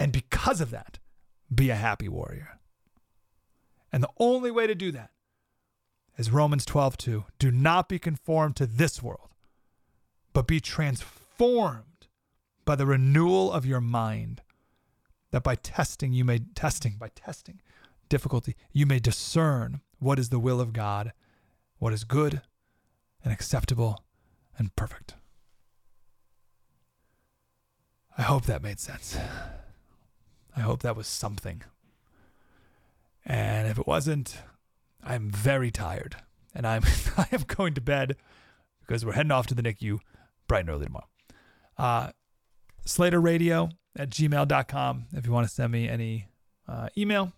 and 0.00 0.12
because 0.12 0.62
of 0.62 0.70
that, 0.70 0.98
be 1.54 1.68
a 1.68 1.76
happy 1.76 2.08
warrior. 2.08 2.58
And 3.92 4.02
the 4.02 4.10
only 4.18 4.50
way 4.50 4.66
to 4.66 4.74
do 4.74 4.92
that 4.92 5.10
is 6.16 6.30
Romans 6.30 6.64
12, 6.64 6.96
2. 6.96 7.24
Do 7.38 7.50
not 7.50 7.88
be 7.88 7.98
conformed 7.98 8.56
to 8.56 8.66
this 8.66 9.02
world, 9.02 9.30
but 10.32 10.46
be 10.46 10.60
transformed 10.60 12.06
by 12.64 12.76
the 12.76 12.86
renewal 12.86 13.52
of 13.52 13.66
your 13.66 13.80
mind. 13.80 14.42
That 15.32 15.42
by 15.44 15.54
testing, 15.54 16.12
you 16.12 16.24
may 16.24 16.40
testing, 16.54 16.96
by 16.98 17.08
testing 17.14 17.60
difficulty, 18.10 18.56
you 18.72 18.84
may 18.84 18.98
discern 18.98 19.80
what 19.98 20.18
is 20.18 20.28
the 20.28 20.38
will 20.38 20.60
of 20.60 20.74
God, 20.74 21.12
what 21.78 21.94
is 21.94 22.04
good 22.04 22.42
and 23.24 23.32
acceptable 23.32 24.04
and 24.58 24.74
perfect. 24.76 25.14
I 28.18 28.22
hope 28.22 28.44
that 28.44 28.62
made 28.62 28.78
sense. 28.78 29.16
I 30.54 30.60
hope 30.60 30.82
that 30.82 30.96
was 30.96 31.06
something. 31.06 31.62
And 33.24 33.68
if 33.68 33.78
it 33.78 33.86
wasn't, 33.86 34.38
I'm 35.02 35.30
very 35.30 35.70
tired. 35.70 36.16
And 36.54 36.66
I'm 36.66 36.82
I 37.16 37.26
am 37.32 37.42
going 37.46 37.74
to 37.74 37.80
bed 37.80 38.16
because 38.80 39.04
we're 39.04 39.12
heading 39.12 39.32
off 39.32 39.46
to 39.48 39.54
the 39.54 39.62
NICU 39.62 39.98
bright 40.48 40.60
and 40.60 40.70
early 40.70 40.86
tomorrow. 40.86 41.06
Uh, 41.78 42.10
Slater 42.84 43.20
Radio 43.20 43.68
at 43.96 44.10
gmail.com 44.10 45.06
if 45.12 45.26
you 45.26 45.32
want 45.32 45.46
to 45.46 45.52
send 45.52 45.72
me 45.72 45.88
any 45.88 46.28
uh, 46.68 46.88
email 46.96 47.32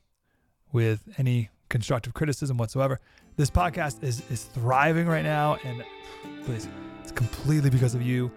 with 0.72 1.02
any 1.18 1.50
constructive 1.68 2.14
criticism 2.14 2.56
whatsoever. 2.56 3.00
This 3.36 3.50
podcast 3.50 4.02
is 4.02 4.22
is 4.30 4.44
thriving 4.44 5.06
right 5.06 5.24
now, 5.24 5.56
and 5.64 5.82
please, 6.44 6.68
it's 7.00 7.12
completely 7.12 7.70
because 7.70 7.94
of 7.94 8.02
you. 8.02 8.30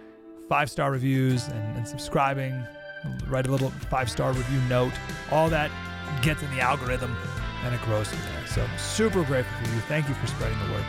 Five 0.47 0.69
star 0.69 0.91
reviews 0.91 1.47
and, 1.47 1.77
and 1.77 1.87
subscribing 1.87 2.65
write 3.27 3.47
a 3.47 3.51
little 3.51 3.69
five 3.89 4.09
star 4.09 4.31
review 4.31 4.59
note. 4.69 4.93
All 5.31 5.49
that 5.49 5.71
gets 6.21 6.41
in 6.41 6.49
the 6.51 6.61
algorithm 6.61 7.15
and 7.65 7.73
it 7.73 7.81
grows 7.81 8.07
from 8.07 8.19
there. 8.19 8.47
So 8.47 8.65
super 8.77 9.23
grateful 9.23 9.65
for 9.65 9.73
you. 9.73 9.81
Thank 9.81 10.07
you 10.07 10.13
for 10.15 10.27
spreading 10.27 10.57
the 10.59 10.71
word. 10.71 10.85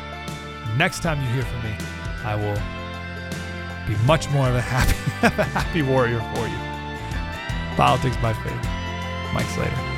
Next 0.76 1.02
time 1.02 1.20
you 1.20 1.28
hear 1.28 1.42
from 1.42 1.62
me, 1.62 1.74
I 2.22 2.36
will 2.36 2.60
be 3.88 4.00
much 4.04 4.28
more 4.30 4.48
of 4.48 4.54
a 4.54 4.60
happy, 4.60 4.94
happy 5.52 5.82
warrior 5.82 6.20
for 6.34 6.46
you. 6.46 7.76
Politics 7.76 8.16
by 8.18 8.34
faith. 8.34 9.32
Mike 9.32 9.46
Slater. 9.46 9.95